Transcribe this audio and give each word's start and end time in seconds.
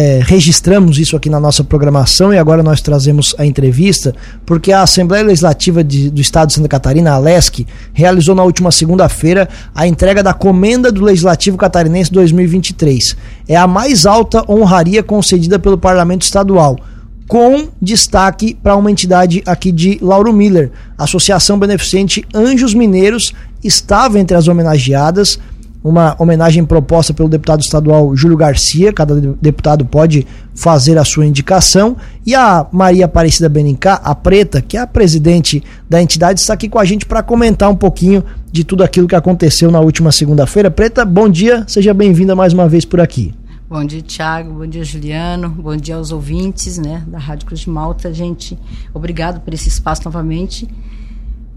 É, 0.00 0.20
registramos 0.22 0.96
isso 0.96 1.16
aqui 1.16 1.28
na 1.28 1.40
nossa 1.40 1.64
programação 1.64 2.32
e 2.32 2.38
agora 2.38 2.62
nós 2.62 2.80
trazemos 2.80 3.34
a 3.36 3.44
entrevista, 3.44 4.14
porque 4.46 4.70
a 4.70 4.82
Assembleia 4.82 5.24
Legislativa 5.24 5.82
de, 5.82 6.08
do 6.08 6.20
Estado 6.20 6.46
de 6.46 6.54
Santa 6.54 6.68
Catarina, 6.68 7.10
a 7.10 7.18
LESC, 7.18 7.66
realizou 7.92 8.32
na 8.32 8.44
última 8.44 8.70
segunda-feira 8.70 9.48
a 9.74 9.88
entrega 9.88 10.22
da 10.22 10.32
Comenda 10.32 10.92
do 10.92 11.02
Legislativo 11.02 11.56
Catarinense 11.56 12.12
2023. 12.12 13.16
É 13.48 13.56
a 13.56 13.66
mais 13.66 14.06
alta 14.06 14.48
honraria 14.48 15.02
concedida 15.02 15.58
pelo 15.58 15.76
Parlamento 15.76 16.22
Estadual, 16.22 16.78
com 17.26 17.66
destaque 17.82 18.54
para 18.54 18.76
uma 18.76 18.92
entidade 18.92 19.42
aqui 19.44 19.72
de 19.72 19.98
Lauro 20.00 20.32
Miller. 20.32 20.70
A 20.96 21.02
Associação 21.02 21.58
Beneficente 21.58 22.24
Anjos 22.32 22.72
Mineiros 22.72 23.34
estava 23.64 24.20
entre 24.20 24.36
as 24.36 24.46
homenageadas 24.46 25.40
uma 25.82 26.16
homenagem 26.18 26.64
proposta 26.64 27.14
pelo 27.14 27.28
deputado 27.28 27.60
estadual 27.60 28.14
Júlio 28.16 28.36
Garcia. 28.36 28.92
Cada 28.92 29.14
deputado 29.40 29.84
pode 29.84 30.26
fazer 30.54 30.98
a 30.98 31.04
sua 31.04 31.26
indicação. 31.26 31.96
E 32.26 32.34
a 32.34 32.66
Maria 32.72 33.04
Aparecida 33.04 33.48
Benincá, 33.48 33.94
a 33.94 34.14
Preta, 34.14 34.60
que 34.60 34.76
é 34.76 34.80
a 34.80 34.86
presidente 34.86 35.62
da 35.88 36.02
entidade, 36.02 36.40
está 36.40 36.54
aqui 36.54 36.68
com 36.68 36.78
a 36.78 36.84
gente 36.84 37.06
para 37.06 37.22
comentar 37.22 37.70
um 37.70 37.76
pouquinho 37.76 38.24
de 38.50 38.64
tudo 38.64 38.82
aquilo 38.82 39.06
que 39.06 39.14
aconteceu 39.14 39.70
na 39.70 39.80
última 39.80 40.10
segunda-feira. 40.10 40.70
Preta, 40.70 41.04
bom 41.04 41.28
dia, 41.28 41.64
seja 41.66 41.94
bem-vinda 41.94 42.34
mais 42.34 42.52
uma 42.52 42.68
vez 42.68 42.84
por 42.84 43.00
aqui. 43.00 43.34
Bom 43.68 43.84
dia, 43.84 44.00
Tiago. 44.00 44.54
Bom 44.54 44.66
dia, 44.66 44.82
Juliano. 44.82 45.50
Bom 45.50 45.76
dia 45.76 45.96
aos 45.96 46.10
ouvintes 46.10 46.78
né, 46.78 47.04
da 47.06 47.18
Rádio 47.18 47.46
Cruz 47.46 47.60
de 47.60 47.68
Malta. 47.70 48.12
Gente, 48.14 48.58
obrigado 48.94 49.40
por 49.40 49.52
esse 49.52 49.68
espaço 49.68 50.02
novamente. 50.06 50.66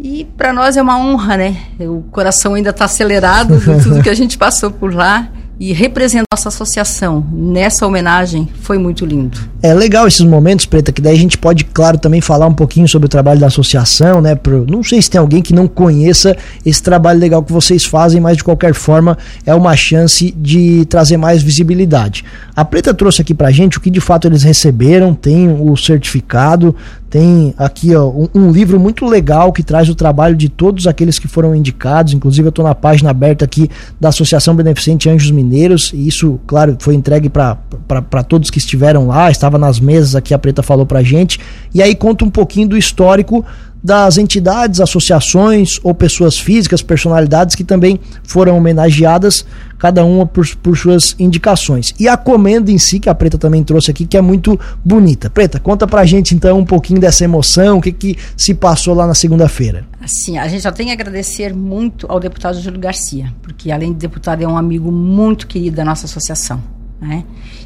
E 0.04 0.26
para 0.36 0.52
nós 0.52 0.78
é 0.78 0.82
uma 0.82 0.98
honra, 0.98 1.38
né? 1.38 1.58
O 1.80 2.02
coração 2.12 2.55
ainda 2.55 2.72
está 2.72 2.86
acelerado 2.86 3.55
de 3.59 3.84
tudo 3.84 4.02
que 4.02 4.09
a 4.09 4.16
gente 4.16 4.36
passou 4.36 4.72
por 4.72 4.92
lá 4.92 5.30
e 5.59 5.73
representar 5.73 6.26
nossa 6.34 6.50
associação 6.50 7.23
nessa 7.32 7.86
homenagem 7.86 8.50
foi 8.62 8.80
muito 8.80 9.06
lindo. 9.06 9.38
É 9.62 9.72
legal 9.76 10.08
esses 10.08 10.26
momentos, 10.26 10.66
Preta, 10.66 10.92
que 10.92 11.00
daí 11.00 11.14
a 11.14 11.20
gente 11.20 11.38
pode, 11.38 11.66
claro, 11.66 12.00
também 12.00 12.20
falar 12.20 12.48
um 12.48 12.53
pouquinho 12.53 12.88
sobre 12.88 13.06
o 13.06 13.09
trabalho 13.09 13.40
da 13.40 13.45
associação, 13.45 14.22
né? 14.22 14.34
Pro, 14.34 14.66
não 14.67 14.81
sei 14.81 15.00
se 15.00 15.12
tem 15.12 15.20
alguém 15.20 15.40
que 15.40 15.53
não 15.53 15.67
conheça 15.67 16.36
esse 16.66 16.81
trabalho 16.81 17.20
legal 17.20 17.44
que 17.44 17.53
vocês 17.53 17.86
fazem, 17.86 18.20
mas 18.20 18.38
de 18.38 18.44
qualquer 18.44 18.73
forma 18.73 19.16
é 19.45 19.53
uma 19.53 19.75
chance 19.75 20.34
de 20.36 20.84
trazer 20.86 21.18
mais 21.18 21.44
visibilidade. 21.44 22.25
A 22.56 22.66
Preta 22.66 22.92
trouxe 22.92 23.22
aqui 23.22 23.36
pra 23.36 23.52
gente 23.52 23.78
o 23.78 23.81
que 23.81 23.92
de 23.92 24.02
fato 24.02 24.28
eles 24.28 24.42
receberam, 24.42 25.14
tem 25.14 25.47
o 25.47 25.78
certificado, 25.78 26.75
tem 27.12 27.54
aqui 27.58 27.94
ó, 27.94 28.08
um, 28.08 28.30
um, 28.34 28.52
livro 28.52 28.80
muito 28.80 29.06
legal 29.06 29.52
que 29.52 29.62
traz 29.62 29.90
o 29.90 29.94
trabalho 29.94 30.34
de 30.34 30.48
todos 30.48 30.88
aqueles 30.88 31.20
que 31.20 31.28
foram 31.28 31.53
indicados. 31.53 32.14
Inclusive, 32.14 32.48
eu 32.48 32.52
estou 32.52 32.64
na 32.64 32.73
página 32.73 33.09
aberta 33.09 33.44
aqui 33.44 33.70
da 34.00 34.08
Associação 34.08 34.56
Beneficente 34.56 35.09
Anjos 35.09 35.30
Mineiros. 35.30 35.92
E 35.94 36.08
isso, 36.08 36.40
claro, 36.48 36.78
foi 36.80 36.95
entregue 36.95 37.30
para 37.30 38.23
todos 38.23 38.50
que 38.50 38.59
estiveram 38.59 39.08
lá. 39.08 39.30
Estava 39.30 39.58
nas 39.58 39.78
mesas 39.78 40.16
aqui, 40.16 40.34
a 40.34 40.40
Preta 40.40 40.64
falou 40.64 40.86
para 40.86 41.03
gente. 41.03 41.38
E 41.73 41.84
aí 41.84 41.94
conta 41.95 42.23
um 42.23 42.30
pouquinho 42.30 42.70
do 42.70 42.78
histórico 42.78 43.46
das 43.84 44.18
entidades, 44.18 44.80
associações 44.80 45.80
ou 45.84 45.94
pessoas 45.94 46.38
físicas, 46.38 46.82
personalidades 46.82 47.56
que 47.56 47.64
também 47.64 48.00
foram 48.24 48.58
homenageadas, 48.58 49.46
cada 49.80 50.06
uma 50.06 50.26
por, 50.26 50.46
por 50.58 50.78
suas 50.78 51.16
indicações. 51.18 51.92
E 52.00 52.08
a 52.08 52.16
comenda 52.16 52.72
em 52.72 52.78
si, 52.78 53.00
que 53.00 53.09
a 53.09 53.16
Preta 53.16 53.38
também 53.38 53.64
trouxe 53.64 53.90
aqui, 53.90 54.06
que 54.06 54.16
é 54.16 54.22
muito 54.22 54.59
bonita. 54.86 55.30
Preta, 55.30 55.59
conta 55.59 55.88
pra 55.88 56.06
gente 56.06 56.36
então 56.36 56.59
um 56.59 56.66
pouquinho 56.66 57.00
dessa 57.00 57.24
emoção, 57.24 57.80
o 57.80 57.82
que, 57.82 57.92
que 57.92 58.18
se 58.38 58.54
passou 58.54 58.94
lá 58.94 59.08
na 59.08 59.16
segunda-feira. 59.16 59.86
Assim, 60.00 60.38
a 60.38 60.48
gente 60.48 60.62
só 60.62 60.72
tem 60.72 60.88
que 60.88 60.94
agradecer 60.94 61.54
muito 61.54 62.06
ao 62.09 62.20
deputado 62.20 62.59
Júlio 62.59 62.80
Garcia, 62.80 63.34
porque 63.42 63.72
além 63.72 63.94
de 63.94 64.00
deputado 64.00 64.44
é 64.44 64.48
um 64.48 64.58
amigo 64.58 64.92
muito 64.92 65.48
querido 65.48 65.76
da 65.78 65.86
nossa 65.86 66.06
associação. 66.06 66.62
Né? 67.02 67.23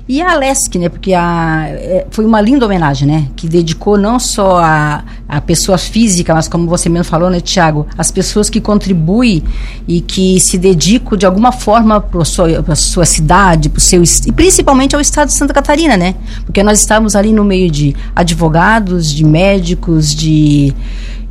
E 0.07 0.21
a 0.21 0.31
Alesc, 0.31 0.77
né? 0.79 0.87
Porque 0.87 1.13
a, 1.13 1.65
é, 1.67 2.07
foi 2.09 2.23
uma 2.23 2.39
linda 2.39 2.65
homenagem, 2.65 3.05
né? 3.05 3.27
Que 3.35 3.49
dedicou 3.49 3.97
não 3.97 4.17
só 4.17 4.59
a, 4.63 5.03
a 5.27 5.41
pessoa 5.41 5.77
física, 5.77 6.33
mas 6.33 6.47
como 6.47 6.67
você 6.67 6.87
mesmo 6.87 7.03
falou, 7.03 7.29
né, 7.29 7.41
Tiago? 7.41 7.85
As 7.97 8.11
pessoas 8.11 8.49
que 8.49 8.61
contribuem 8.61 9.43
e 9.85 9.99
que 9.99 10.39
se 10.39 10.57
dedicam 10.57 11.17
de 11.17 11.25
alguma 11.25 11.51
forma 11.51 11.99
para 11.99 12.21
a 12.21 12.75
sua, 12.75 13.05
cidade, 13.05 13.67
para 13.67 13.81
seu 13.81 14.01
e 14.25 14.31
principalmente 14.31 14.95
ao 14.95 15.01
estado 15.01 15.27
de 15.27 15.33
Santa 15.33 15.53
Catarina, 15.53 15.97
né? 15.97 16.15
Porque 16.45 16.63
nós 16.63 16.79
estávamos 16.79 17.13
ali 17.13 17.33
no 17.33 17.43
meio 17.43 17.69
de 17.69 17.93
advogados, 18.15 19.11
de 19.11 19.25
médicos, 19.25 20.15
de 20.15 20.73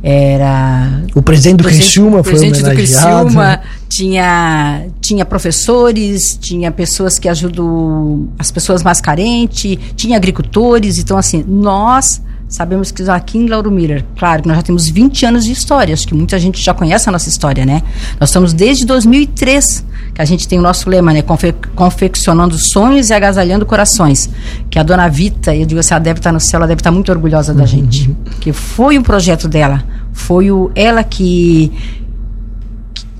era 0.07 1.01
o 1.15 1.21
presidente 1.23 1.57
do 1.57 1.63
Criciúma 1.63 2.23
foi 2.23 2.33
presidente 2.33 2.63
homenageado. 2.63 3.25
do 3.25 3.31
Criciúma, 3.31 3.61
tinha 3.89 4.85
tinha 5.01 5.25
professores, 5.25 6.37
tinha 6.39 6.71
pessoas 6.71 7.17
que 7.17 7.27
ajudam 7.27 8.29
as 8.37 8.51
pessoas 8.51 8.83
mais 8.83 9.01
carentes, 9.01 9.79
tinha 9.95 10.15
agricultores, 10.15 10.99
então 10.99 11.17
assim, 11.17 11.43
nós 11.47 12.21
Sabemos 12.55 12.89
que 12.89 13.03
aqui 13.11 13.37
em 13.37 13.47
Lauro 13.47 13.69
Miller, 13.69 14.05
claro 14.17 14.41
que 14.41 14.47
nós 14.47 14.55
já 14.55 14.63
temos 14.63 14.87
20 14.87 15.25
anos 15.25 15.43
de 15.43 15.51
história, 15.51 15.93
acho 15.93 16.07
que 16.07 16.13
muita 16.15 16.39
gente 16.39 16.61
já 16.61 16.73
conhece 16.73 17.09
a 17.09 17.11
nossa 17.11 17.27
história, 17.27 17.65
né? 17.65 17.83
Nós 18.17 18.29
estamos 18.29 18.53
desde 18.53 18.85
2003 18.85 19.85
que 20.13 20.21
a 20.21 20.23
gente 20.23 20.47
tem 20.47 20.57
o 20.57 20.61
nosso 20.61 20.89
lema, 20.89 21.11
né? 21.11 21.21
Confe 21.21 21.53
confeccionando 21.75 22.57
sonhos 22.57 23.09
e 23.09 23.13
agasalhando 23.13 23.65
corações. 23.65 24.29
Que 24.69 24.79
a 24.79 24.83
dona 24.83 25.09
Vita, 25.09 25.53
eu 25.53 25.65
digo 25.65 25.81
assim, 25.81 25.95
ela 25.95 25.99
deve 25.99 26.19
estar 26.21 26.31
no 26.31 26.39
céu, 26.39 26.59
ela 26.59 26.65
deve 26.65 26.79
estar 26.79 26.91
muito 26.91 27.11
orgulhosa 27.11 27.53
da 27.53 27.63
uhum. 27.63 27.67
gente. 27.67 28.15
Que 28.39 28.53
foi 28.53 28.97
um 28.97 29.03
projeto 29.03 29.49
dela, 29.49 29.83
foi 30.13 30.49
o, 30.49 30.71
ela 30.73 31.03
que 31.03 31.73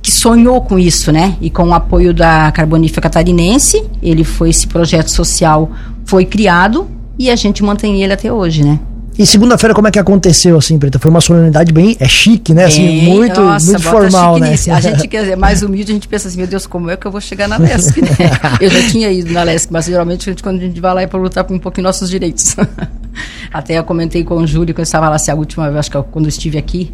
que 0.02 0.12
sonhou 0.14 0.62
com 0.62 0.80
isso, 0.80 1.12
né? 1.12 1.36
E 1.42 1.50
com 1.50 1.68
o 1.68 1.74
apoio 1.74 2.14
da 2.14 2.54
Carbonífera 2.54 3.02
Catarinense, 3.02 3.84
ele 4.02 4.24
foi 4.24 4.52
esse 4.52 4.66
projeto 4.66 5.12
social 5.12 5.70
foi 6.06 6.24
criado 6.24 6.88
e 7.20 7.30
a 7.30 7.36
gente 7.36 7.62
mantém 7.62 8.02
ele 8.02 8.14
até 8.14 8.32
hoje, 8.32 8.64
né? 8.64 8.80
E 9.18 9.26
segunda-feira, 9.26 9.74
como 9.74 9.88
é 9.88 9.92
que 9.92 9.98
aconteceu, 9.98 10.58
assim, 10.58 10.78
Preta? 10.78 11.00
Foi 11.00 11.10
uma 11.10 11.22
solenidade 11.22 11.72
bem. 11.72 11.96
É 12.00 12.08
chique, 12.08 12.54
né? 12.54 12.66
Assim, 12.66 13.04
muito, 13.04 13.40
nossa, 13.40 13.66
muito 13.66 13.82
formal, 13.82 14.38
né? 14.38 14.56
A 14.72 14.82
gente 14.82 15.08
que 15.08 15.16
é 15.16 15.36
mais 15.38 15.64
humilde, 15.64 15.92
a 15.92 15.96
gente 15.96 16.08
pensa 16.08 16.28
assim, 16.28 16.38
meu 16.38 16.48
Deus, 16.48 16.68
como 16.68 16.90
é 16.90 16.98
que 16.98 17.08
eu 17.08 17.12
vou 17.12 17.22
chegar 17.22 17.48
na 17.48 17.58
LESC, 17.58 18.02
né? 18.02 18.10
eu 18.60 18.70
já 18.70 18.90
tinha 18.90 19.10
ido 19.10 19.32
na 19.32 19.44
LESC, 19.44 19.72
mas 19.72 19.86
geralmente 19.86 20.30
a 20.30 20.34
gente, 20.34 20.44
quando 20.44 20.58
a 20.58 20.62
gente 20.62 20.82
vai 20.82 20.94
lá 20.94 21.02
é 21.02 21.08
para 21.08 21.20
lutar 21.20 21.46
por 21.46 21.56
um 21.56 21.60
pouquinho 21.60 21.86
nossos 21.86 22.10
direitos. 22.10 22.58
Até 23.54 23.80
eu 23.80 23.86
comentei 23.86 24.24
com 24.26 24.36
o 24.36 24.46
Júlio, 24.46 24.74
quando 24.74 24.80
eu 24.80 24.84
estava 24.84 25.08
lá, 25.08 25.16
assim, 25.16 25.32
a 25.32 25.36
última 25.36 25.66
vez, 25.66 25.78
acho 25.78 25.92
que 25.92 26.04
quando 26.12 26.26
eu 26.26 26.30
estive 26.30 26.58
aqui, 26.58 26.94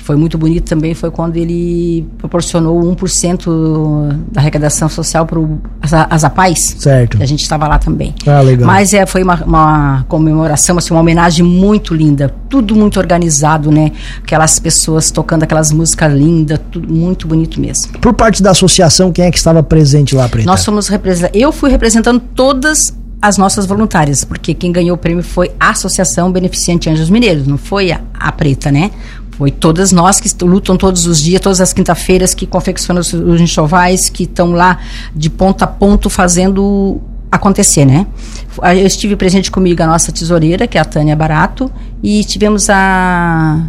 que 0.00 0.06
foi 0.06 0.16
muito 0.16 0.38
bonito 0.38 0.64
também, 0.64 0.94
foi 0.94 1.10
quando 1.10 1.36
ele 1.36 2.06
proporcionou 2.16 2.80
1% 2.96 4.16
da 4.32 4.40
arrecadação 4.40 4.88
social 4.88 5.26
para 5.26 6.06
as, 6.08 6.24
APAES. 6.24 6.76
Certo. 6.78 7.18
A 7.20 7.26
gente 7.26 7.42
estava 7.42 7.68
lá 7.68 7.78
também. 7.78 8.14
Ah, 8.26 8.40
legal. 8.40 8.66
Mas 8.66 8.94
é, 8.94 9.04
foi 9.04 9.22
uma, 9.22 9.44
uma, 9.44 10.04
comemoração, 10.08 10.78
assim, 10.78 10.94
uma 10.94 11.00
homenagem 11.00 11.44
muito 11.44 11.94
linda. 11.94 12.34
Tudo 12.48 12.74
muito 12.74 12.98
organizado, 12.98 13.70
né? 13.70 13.92
Aquelas 14.22 14.58
pessoas 14.58 15.10
tocando 15.10 15.42
aquelas 15.42 15.70
músicas 15.70 16.12
lindas, 16.12 16.58
tudo 16.72 16.92
muito 16.92 17.28
bonito 17.28 17.60
mesmo. 17.60 17.92
Por 18.00 18.14
parte 18.14 18.42
da 18.42 18.52
associação, 18.52 19.12
quem 19.12 19.26
é 19.26 19.30
que 19.30 19.36
estava 19.36 19.62
presente 19.62 20.14
lá, 20.14 20.28
Preta? 20.28 20.46
Nós 20.46 20.64
fomos 20.64 20.88
representando. 20.88 21.34
Eu 21.34 21.52
fui 21.52 21.70
representando 21.70 22.20
todas 22.34 22.94
as 23.22 23.36
nossas 23.36 23.66
voluntárias, 23.66 24.24
porque 24.24 24.54
quem 24.54 24.72
ganhou 24.72 24.94
o 24.94 24.98
prêmio 24.98 25.22
foi 25.22 25.50
a 25.60 25.70
Associação 25.70 26.32
Beneficiante 26.32 26.88
Anjos 26.88 27.10
Mineiros, 27.10 27.46
não 27.46 27.58
foi 27.58 27.92
a, 27.92 28.00
a 28.14 28.32
Preta, 28.32 28.72
né? 28.72 28.90
Foi 29.40 29.50
todas 29.50 29.90
nós 29.90 30.20
que 30.20 30.28
lutam 30.44 30.76
todos 30.76 31.06
os 31.06 31.18
dias, 31.18 31.40
todas 31.40 31.62
as 31.62 31.72
quinta-feiras, 31.72 32.34
que 32.34 32.46
confeccionam 32.46 33.00
os, 33.00 33.10
os 33.14 33.40
enxovais, 33.40 34.10
que 34.10 34.24
estão 34.24 34.52
lá 34.52 34.78
de 35.16 35.30
ponta 35.30 35.64
a 35.64 35.66
ponto 35.66 36.10
fazendo 36.10 37.00
acontecer, 37.32 37.86
né? 37.86 38.06
Eu 38.62 38.86
estive 38.86 39.16
presente 39.16 39.50
comigo 39.50 39.82
a 39.82 39.86
nossa 39.86 40.12
tesoureira, 40.12 40.66
que 40.66 40.76
é 40.76 40.80
a 40.82 40.84
Tânia 40.84 41.16
Barato, 41.16 41.72
e 42.02 42.22
tivemos 42.22 42.68
a, 42.68 43.64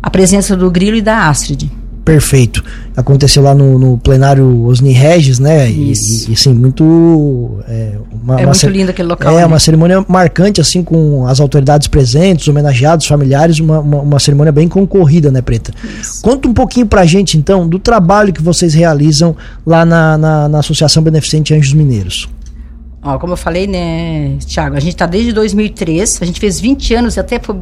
a 0.00 0.08
presença 0.08 0.56
do 0.56 0.70
Grilo 0.70 0.98
e 0.98 1.02
da 1.02 1.26
Astrid 1.26 1.68
perfeito. 2.08 2.64
Aconteceu 2.96 3.42
lá 3.42 3.54
no, 3.54 3.78
no 3.78 3.98
plenário 3.98 4.64
Osni 4.64 4.92
Regis, 4.92 5.38
né? 5.38 5.68
Isso. 5.68 6.26
E, 6.26 6.30
e 6.30 6.34
assim, 6.34 6.54
muito. 6.54 7.60
É, 7.68 7.92
uma, 8.10 8.40
é 8.40 8.46
uma 8.46 8.54
muito 8.54 8.68
lindo 8.70 8.90
aquele 8.90 9.08
local. 9.08 9.34
É, 9.34 9.36
né? 9.36 9.46
uma 9.46 9.58
cerimônia 9.58 10.02
marcante, 10.08 10.58
assim, 10.58 10.82
com 10.82 11.26
as 11.26 11.38
autoridades 11.38 11.86
presentes, 11.86 12.48
homenageados, 12.48 13.06
familiares, 13.06 13.60
uma, 13.60 13.80
uma, 13.80 13.98
uma 13.98 14.18
cerimônia 14.18 14.50
bem 14.50 14.68
concorrida, 14.68 15.30
né, 15.30 15.42
Preta? 15.42 15.70
Isso. 16.00 16.22
Conta 16.22 16.48
um 16.48 16.54
pouquinho 16.54 16.86
pra 16.86 17.04
gente, 17.04 17.36
então, 17.36 17.68
do 17.68 17.78
trabalho 17.78 18.32
que 18.32 18.42
vocês 18.42 18.72
realizam 18.72 19.36
lá 19.66 19.84
na, 19.84 20.16
na, 20.16 20.48
na 20.48 20.58
Associação 20.60 21.02
Beneficente 21.02 21.52
Anjos 21.52 21.74
Mineiros. 21.74 22.26
Ó, 23.02 23.18
como 23.18 23.34
eu 23.34 23.36
falei, 23.36 23.66
né, 23.66 24.38
Tiago, 24.46 24.76
a 24.76 24.80
gente 24.80 24.94
está 24.94 25.06
desde 25.06 25.32
2003, 25.32 26.20
a 26.20 26.24
gente 26.24 26.40
fez 26.40 26.58
20 26.58 26.94
anos 26.94 27.16
e 27.16 27.20
até 27.20 27.38
foi 27.38 27.56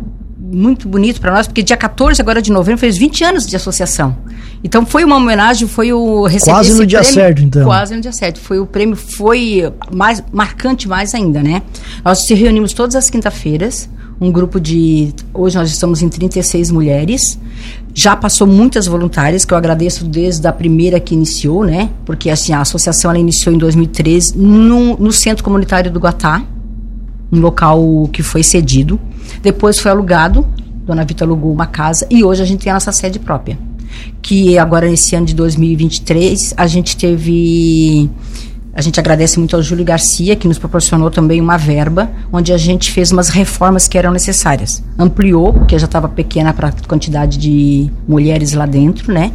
muito 0.53 0.89
bonito 0.89 1.21
para 1.21 1.33
nós, 1.33 1.47
porque 1.47 1.63
dia 1.63 1.77
14 1.77 2.21
agora 2.21 2.41
de 2.41 2.53
novembro 2.53 2.79
fez 2.79 2.97
20 2.97 3.25
anos 3.25 3.47
de 3.47 3.57
associação. 3.57 4.17
Então 4.63 4.87
foi 4.87 5.05
uma 5.05 5.17
homenagem, 5.17 5.67
foi 5.67 5.93
o 5.93 6.27
Quase 6.43 6.75
no 6.75 6.87
dia 6.87 7.01
prêmio, 7.01 7.15
certo, 7.15 7.43
então. 7.43 7.65
Quase 7.65 7.95
no 7.95 8.01
dia 8.01 8.13
certo. 8.13 8.41
Foi 8.41 8.59
o 8.59 8.67
prêmio, 8.67 8.97
foi 8.97 9.73
mais 9.93 10.23
marcante 10.33 10.89
mais 10.89 11.15
ainda, 11.15 11.43
né? 11.43 11.63
Nós 12.05 12.27
se 12.27 12.35
reunimos 12.35 12.73
todas 12.73 12.95
as 12.97 13.11
quinta-feiras, 13.11 13.89
um 14.21 14.31
grupo 14.31 14.59
de 14.59 15.13
hoje 15.35 15.57
nós 15.57 15.71
estamos 15.71 16.03
em 16.03 16.09
36 16.09 16.71
mulheres. 16.71 17.39
Já 17.93 18.17
passou 18.17 18.47
muitas 18.47 18.87
voluntárias, 18.87 19.45
que 19.45 19.53
eu 19.53 19.59
agradeço 19.59 20.05
desde 20.05 20.47
a 20.47 20.53
primeira 20.53 20.99
que 21.01 21.15
iniciou, 21.15 21.65
né? 21.65 21.91
Porque 22.05 22.31
assim, 22.31 22.53
a 22.53 22.61
associação 22.61 23.11
ela 23.11 23.21
iniciou 23.21 23.55
em 23.55 23.59
2013 23.59 24.39
no, 24.39 24.97
no 24.97 25.13
Centro 25.13 25.45
Comunitário 25.45 25.91
do 25.91 25.99
Guatá 25.99 26.43
um 27.33 27.41
local 27.41 28.09
que 28.13 28.23
foi 28.23 28.43
cedido. 28.43 29.01
Depois 29.43 29.79
foi 29.79 29.91
alugado, 29.91 30.47
Dona 30.85 31.05
Vita 31.05 31.25
alugou 31.25 31.53
uma 31.53 31.67
casa 31.67 32.07
e 32.11 32.23
hoje 32.23 32.43
a 32.43 32.47
gente 32.47 32.63
tem 32.63 32.71
a 32.71 32.75
nossa 32.75 32.93
sede 32.93 33.19
própria. 33.19 33.59
Que 34.23 34.59
agora 34.59 34.89
nesse 34.89 35.15
ano 35.17 35.27
de 35.27 35.35
2023 35.35 36.55
a 36.57 36.67
gente 36.67 36.97
teve 36.97 38.11
a 38.77 38.83
gente 38.83 39.01
agradece 39.01 39.39
muito 39.39 39.57
ao 39.57 39.63
Júlio 39.63 39.87
Garcia, 39.87 40.37
que 40.37 40.47
nos 40.47 40.59
proporcionou 40.59 41.11
também 41.11 41.41
uma 41.41 41.57
verba, 41.57 42.11
onde 42.31 42.53
a 42.53 42.59
gente 42.59 42.93
fez 42.93 43.11
umas 43.11 43.31
reformas 43.31 43.89
que 43.89 43.97
eram 43.97 44.13
necessárias. 44.13 44.85
Ampliou, 44.99 45.51
porque 45.51 45.79
já 45.79 45.87
estava 45.87 46.11
pequena 46.11 46.53
para 46.53 46.69
a 46.69 46.73
quantidade 46.87 47.39
de 47.39 47.91
mulheres 48.07 48.53
lá 48.53 48.67
dentro, 48.67 49.11
né? 49.11 49.33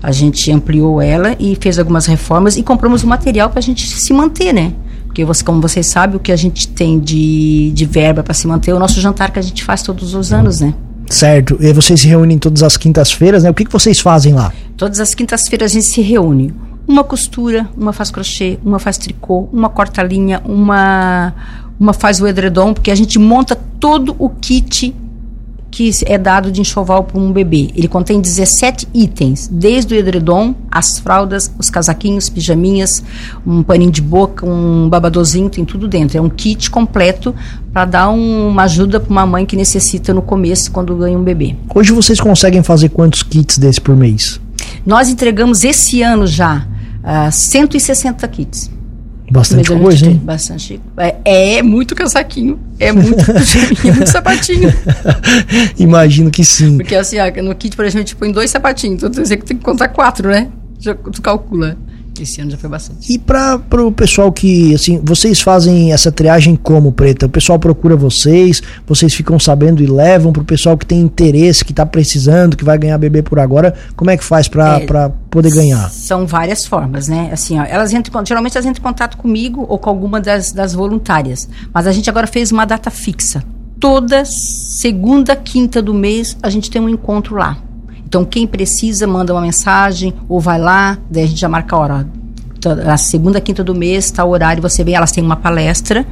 A 0.00 0.12
gente 0.12 0.52
ampliou 0.52 1.02
ela 1.02 1.34
e 1.40 1.58
fez 1.60 1.80
algumas 1.80 2.06
reformas 2.06 2.56
e 2.56 2.62
compramos 2.62 3.02
o 3.02 3.08
material 3.08 3.50
para 3.50 3.58
a 3.58 3.62
gente 3.62 3.88
se 3.88 4.12
manter, 4.12 4.54
né? 4.54 4.72
Porque, 5.16 5.24
você, 5.24 5.42
como 5.42 5.62
vocês 5.62 5.86
sabem, 5.86 6.16
o 6.16 6.20
que 6.20 6.30
a 6.30 6.36
gente 6.36 6.68
tem 6.68 7.00
de, 7.00 7.70
de 7.72 7.86
verba 7.86 8.22
para 8.22 8.34
se 8.34 8.46
manter 8.46 8.72
é 8.72 8.74
o 8.74 8.78
nosso 8.78 9.00
jantar 9.00 9.30
que 9.30 9.38
a 9.38 9.42
gente 9.42 9.64
faz 9.64 9.80
todos 9.80 10.12
os 10.12 10.30
anos, 10.30 10.60
né? 10.60 10.74
Certo. 11.08 11.56
E 11.58 11.72
vocês 11.72 12.02
se 12.02 12.06
reúnem 12.06 12.38
todas 12.38 12.62
as 12.62 12.76
quintas-feiras, 12.76 13.42
né? 13.42 13.48
O 13.48 13.54
que, 13.54 13.64
que 13.64 13.72
vocês 13.72 13.98
fazem 13.98 14.34
lá? 14.34 14.52
Todas 14.76 15.00
as 15.00 15.14
quintas-feiras 15.14 15.70
a 15.70 15.72
gente 15.72 15.86
se 15.86 16.02
reúne. 16.02 16.52
Uma 16.86 17.02
costura, 17.02 17.66
uma 17.74 17.94
faz 17.94 18.10
crochê, 18.10 18.58
uma 18.62 18.78
faz 18.78 18.98
tricô, 18.98 19.48
uma 19.50 19.70
corta 19.70 20.02
linha, 20.02 20.42
uma, 20.44 21.32
uma 21.80 21.94
faz 21.94 22.20
o 22.20 22.26
edredom, 22.26 22.74
porque 22.74 22.90
a 22.90 22.94
gente 22.94 23.18
monta 23.18 23.56
todo 23.80 24.14
o 24.18 24.28
kit 24.28 24.94
que 25.70 25.90
é 26.06 26.16
dado 26.16 26.50
de 26.50 26.60
enxoval 26.60 27.04
para 27.04 27.18
um 27.18 27.32
bebê. 27.32 27.70
Ele 27.76 27.88
contém 27.88 28.20
17 28.20 28.88
itens, 28.94 29.48
desde 29.52 29.94
o 29.94 29.96
edredom, 29.96 30.54
as 30.70 30.98
fraldas, 30.98 31.50
os 31.58 31.68
casaquinhos, 31.68 32.28
pijaminhas, 32.28 33.02
um 33.46 33.62
paninho 33.62 33.90
de 33.90 34.00
boca, 34.00 34.46
um 34.46 34.88
babadozinho, 34.88 35.50
tem 35.50 35.64
tudo 35.64 35.86
dentro. 35.86 36.16
É 36.16 36.20
um 36.20 36.30
kit 36.30 36.70
completo 36.70 37.34
para 37.72 37.84
dar 37.84 38.10
um, 38.10 38.48
uma 38.48 38.62
ajuda 38.62 38.98
para 38.98 39.10
uma 39.10 39.26
mãe 39.26 39.44
que 39.44 39.56
necessita 39.56 40.14
no 40.14 40.22
começo 40.22 40.70
quando 40.70 40.96
ganha 40.96 41.18
um 41.18 41.22
bebê. 41.22 41.56
Hoje 41.74 41.92
vocês 41.92 42.20
conseguem 42.20 42.62
fazer 42.62 42.88
quantos 42.88 43.22
kits 43.22 43.58
desse 43.58 43.80
por 43.80 43.94
mês? 43.94 44.40
Nós 44.84 45.08
entregamos 45.08 45.64
esse 45.64 46.00
ano 46.00 46.26
já 46.26 46.58
uh, 46.58 47.26
ah, 47.26 47.30
160 47.30 48.26
kits. 48.28 48.75
Bastante 49.30 49.68
coisa, 49.68 50.06
hein? 50.06 50.20
Bastante. 50.22 50.80
É, 50.96 51.56
é, 51.56 51.62
muito 51.62 51.94
casaquinho, 51.94 52.60
é 52.78 52.92
muito 52.92 53.24
é 53.86 53.92
muito 53.92 54.08
sapatinho. 54.08 54.72
Imagino 55.78 56.30
que 56.30 56.44
sim. 56.44 56.76
Porque 56.76 56.94
assim, 56.94 57.16
no 57.42 57.54
kit, 57.54 57.74
por 57.74 57.84
exemplo, 57.84 58.00
a 58.00 58.06
gente 58.06 58.16
põe 58.16 58.30
dois 58.30 58.50
sapatinhos, 58.50 59.02
então 59.02 59.12
você 59.12 59.36
tem 59.36 59.56
que 59.56 59.64
contar 59.64 59.88
quatro, 59.88 60.28
né? 60.28 60.48
Já, 60.78 60.94
tu 60.94 61.20
calcula. 61.20 61.76
Esse 62.22 62.40
ano 62.40 62.50
já 62.50 62.56
foi 62.56 62.68
bastante. 62.70 63.12
E 63.12 63.18
para 63.18 63.60
o 63.84 63.92
pessoal 63.92 64.32
que, 64.32 64.74
assim, 64.74 65.00
vocês 65.02 65.40
fazem 65.40 65.92
essa 65.92 66.10
triagem 66.12 66.56
como, 66.56 66.92
Preta? 66.92 67.26
O 67.26 67.28
pessoal 67.28 67.58
procura 67.58 67.96
vocês, 67.96 68.62
vocês 68.86 69.14
ficam 69.14 69.38
sabendo 69.38 69.82
e 69.82 69.86
levam 69.86 70.32
para 70.32 70.42
o 70.42 70.44
pessoal 70.44 70.76
que 70.76 70.86
tem 70.86 71.00
interesse, 71.00 71.64
que 71.64 71.72
está 71.72 71.84
precisando, 71.84 72.56
que 72.56 72.64
vai 72.64 72.78
ganhar 72.78 72.98
bebê 72.98 73.22
por 73.22 73.38
agora, 73.38 73.74
como 73.94 74.10
é 74.10 74.16
que 74.16 74.24
faz 74.24 74.48
para 74.48 74.78
é, 74.78 75.12
poder 75.30 75.52
ganhar? 75.52 75.90
São 75.90 76.26
várias 76.26 76.64
formas, 76.64 77.08
né? 77.08 77.30
Assim, 77.32 77.58
ó, 77.58 77.64
elas 77.64 77.92
entram, 77.92 78.24
geralmente 78.24 78.56
elas 78.56 78.66
entram 78.66 78.80
em 78.80 78.84
contato 78.84 79.16
comigo 79.16 79.64
ou 79.68 79.78
com 79.78 79.90
alguma 79.90 80.20
das, 80.20 80.52
das 80.52 80.72
voluntárias, 80.74 81.48
mas 81.72 81.86
a 81.86 81.92
gente 81.92 82.08
agora 82.08 82.26
fez 82.26 82.52
uma 82.52 82.64
data 82.64 82.90
fixa. 82.90 83.42
Toda 83.78 84.24
segunda, 84.24 85.36
quinta 85.36 85.82
do 85.82 85.92
mês, 85.92 86.36
a 86.42 86.48
gente 86.48 86.70
tem 86.70 86.80
um 86.80 86.88
encontro 86.88 87.36
lá. 87.36 87.58
Então, 88.06 88.24
quem 88.24 88.46
precisa, 88.46 89.06
manda 89.06 89.32
uma 89.32 89.42
mensagem 89.42 90.14
ou 90.28 90.40
vai 90.40 90.58
lá, 90.58 90.96
daí 91.10 91.24
a 91.24 91.26
gente 91.26 91.40
já 91.40 91.48
marca 91.48 91.74
a 91.74 91.78
hora. 91.78 92.08
A 92.86 92.96
segunda, 92.96 93.40
quinta 93.40 93.62
do 93.62 93.74
mês, 93.74 94.06
está 94.06 94.24
o 94.24 94.30
horário, 94.30 94.62
você 94.62 94.82
vem, 94.82 94.94
elas 94.94 95.12
têm 95.12 95.22
uma 95.22 95.36
palestra 95.36 96.06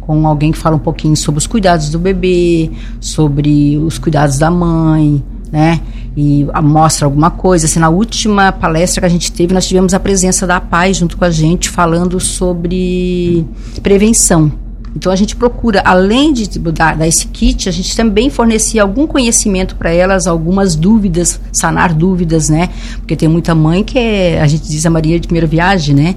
com 0.00 0.26
alguém 0.26 0.50
que 0.50 0.58
fala 0.58 0.76
um 0.76 0.80
pouquinho 0.80 1.16
sobre 1.16 1.38
os 1.38 1.46
cuidados 1.46 1.90
do 1.90 1.98
bebê, 1.98 2.70
sobre 3.00 3.78
os 3.78 3.98
cuidados 3.98 4.38
da 4.38 4.50
mãe, 4.50 5.22
né? 5.50 5.80
E 6.16 6.46
mostra 6.62 7.06
alguma 7.06 7.30
coisa. 7.30 7.66
Assim, 7.66 7.78
na 7.78 7.88
última 7.88 8.50
palestra 8.52 9.00
que 9.00 9.06
a 9.06 9.10
gente 9.10 9.30
teve, 9.30 9.54
nós 9.54 9.66
tivemos 9.66 9.94
a 9.94 10.00
presença 10.00 10.46
da 10.46 10.60
PAI 10.60 10.92
junto 10.92 11.16
com 11.16 11.24
a 11.24 11.30
gente, 11.30 11.70
falando 11.70 12.18
sobre 12.18 13.46
prevenção. 13.82 14.52
Então 14.94 15.10
a 15.10 15.16
gente 15.16 15.34
procura, 15.34 15.80
além 15.84 16.32
de 16.32 16.58
dar, 16.58 16.96
dar 16.96 17.06
esse 17.06 17.26
kit, 17.26 17.68
a 17.68 17.72
gente 17.72 17.96
também 17.96 18.28
fornecia 18.28 18.82
algum 18.82 19.06
conhecimento 19.06 19.74
para 19.76 19.90
elas, 19.90 20.26
algumas 20.26 20.76
dúvidas, 20.76 21.40
sanar 21.52 21.94
dúvidas, 21.94 22.48
né? 22.48 22.68
Porque 22.98 23.16
tem 23.16 23.28
muita 23.28 23.54
mãe 23.54 23.82
que 23.82 23.98
é, 23.98 24.40
a 24.40 24.46
gente 24.46 24.68
diz 24.68 24.84
a 24.84 24.90
Maria 24.90 25.18
de 25.18 25.26
primeira 25.26 25.46
viagem, 25.46 25.94
né? 25.94 26.14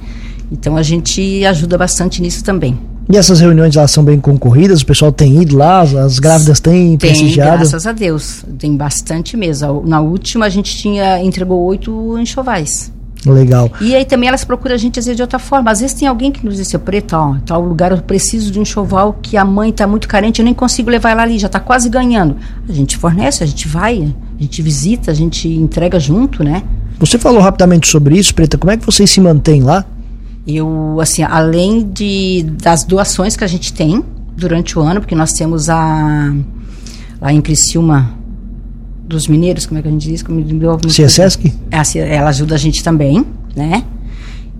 Então 0.51 0.75
a 0.77 0.83
gente 0.83 1.45
ajuda 1.45 1.77
bastante 1.77 2.21
nisso 2.21 2.43
também. 2.43 2.77
E 3.11 3.15
essas 3.15 3.39
reuniões 3.39 3.75
elas 3.75 3.91
são 3.91 4.03
bem 4.03 4.19
concorridas? 4.19 4.81
O 4.81 4.85
pessoal 4.85 5.11
tem 5.11 5.41
ido 5.41 5.55
lá? 5.55 5.81
As 5.81 6.17
grávidas 6.17 6.59
têm 6.59 6.97
tem, 6.97 6.97
prestigiado? 6.97 7.57
graças 7.57 7.85
a 7.85 7.91
Deus. 7.91 8.43
Tem 8.57 8.75
bastante 8.75 9.37
mesmo. 9.37 9.83
Na 9.85 10.01
última 10.01 10.45
a 10.47 10.49
gente 10.49 10.75
tinha 10.75 11.21
entregou 11.21 11.63
oito 11.65 12.17
enxovais. 12.17 12.91
Legal. 13.25 13.71
E 13.81 13.95
aí 13.95 14.05
também 14.05 14.29
elas 14.29 14.43
procuram 14.43 14.75
a 14.75 14.77
gente 14.77 14.99
às 14.99 15.05
vezes 15.05 15.15
de 15.15 15.21
outra 15.21 15.39
forma. 15.39 15.71
Às 15.71 15.79
vezes 15.79 15.95
tem 15.95 16.07
alguém 16.07 16.31
que 16.31 16.45
nos 16.45 16.55
diz, 16.55 16.67
seu 16.67 16.79
preto, 16.79 17.13
ó, 17.15 17.35
tal 17.45 17.61
lugar 17.61 17.91
eu 17.91 17.97
preciso 17.97 18.51
de 18.51 18.59
um 18.59 18.61
enxoval 18.61 19.17
que 19.21 19.37
a 19.37 19.45
mãe 19.45 19.69
está 19.69 19.87
muito 19.87 20.07
carente, 20.07 20.39
eu 20.39 20.45
nem 20.45 20.53
consigo 20.53 20.89
levar 20.89 21.11
ela 21.11 21.23
ali, 21.23 21.39
já 21.39 21.47
está 21.47 21.59
quase 21.59 21.89
ganhando. 21.89 22.37
A 22.67 22.71
gente 22.71 22.97
fornece, 22.97 23.43
a 23.43 23.47
gente 23.47 23.67
vai, 23.67 24.13
a 24.37 24.41
gente 24.41 24.61
visita, 24.61 25.11
a 25.11 25.13
gente 25.13 25.47
entrega 25.47 25.99
junto, 25.99 26.43
né? 26.43 26.63
Você 26.99 27.17
falou 27.17 27.41
rapidamente 27.41 27.87
sobre 27.87 28.17
isso, 28.17 28.33
Preta. 28.33 28.57
Como 28.57 28.71
é 28.71 28.77
que 28.77 28.85
vocês 28.85 29.09
se 29.09 29.19
mantêm 29.19 29.63
lá? 29.63 29.85
Eu, 30.47 30.99
assim, 31.01 31.23
além 31.23 31.83
de 31.83 32.45
das 32.61 32.83
doações 32.83 33.35
que 33.35 33.43
a 33.43 33.47
gente 33.47 33.73
tem 33.73 34.03
durante 34.37 34.77
o 34.77 34.81
ano, 34.81 35.01
porque 35.01 35.15
nós 35.15 35.33
temos 35.33 35.69
a 35.69 36.33
lá 37.19 37.33
em 37.33 37.41
Criciúma 37.41 38.13
dos 39.07 39.27
mineiros, 39.27 39.65
como 39.65 39.79
é 39.79 39.81
que 39.81 39.87
a 39.87 39.91
gente 39.91 40.09
diz? 40.09 40.23
Como 40.23 40.43
CSESC? 40.87 41.53
É, 41.71 42.15
ela 42.15 42.29
ajuda 42.29 42.55
a 42.55 42.57
gente 42.57 42.83
também, 42.83 43.25
né? 43.55 43.83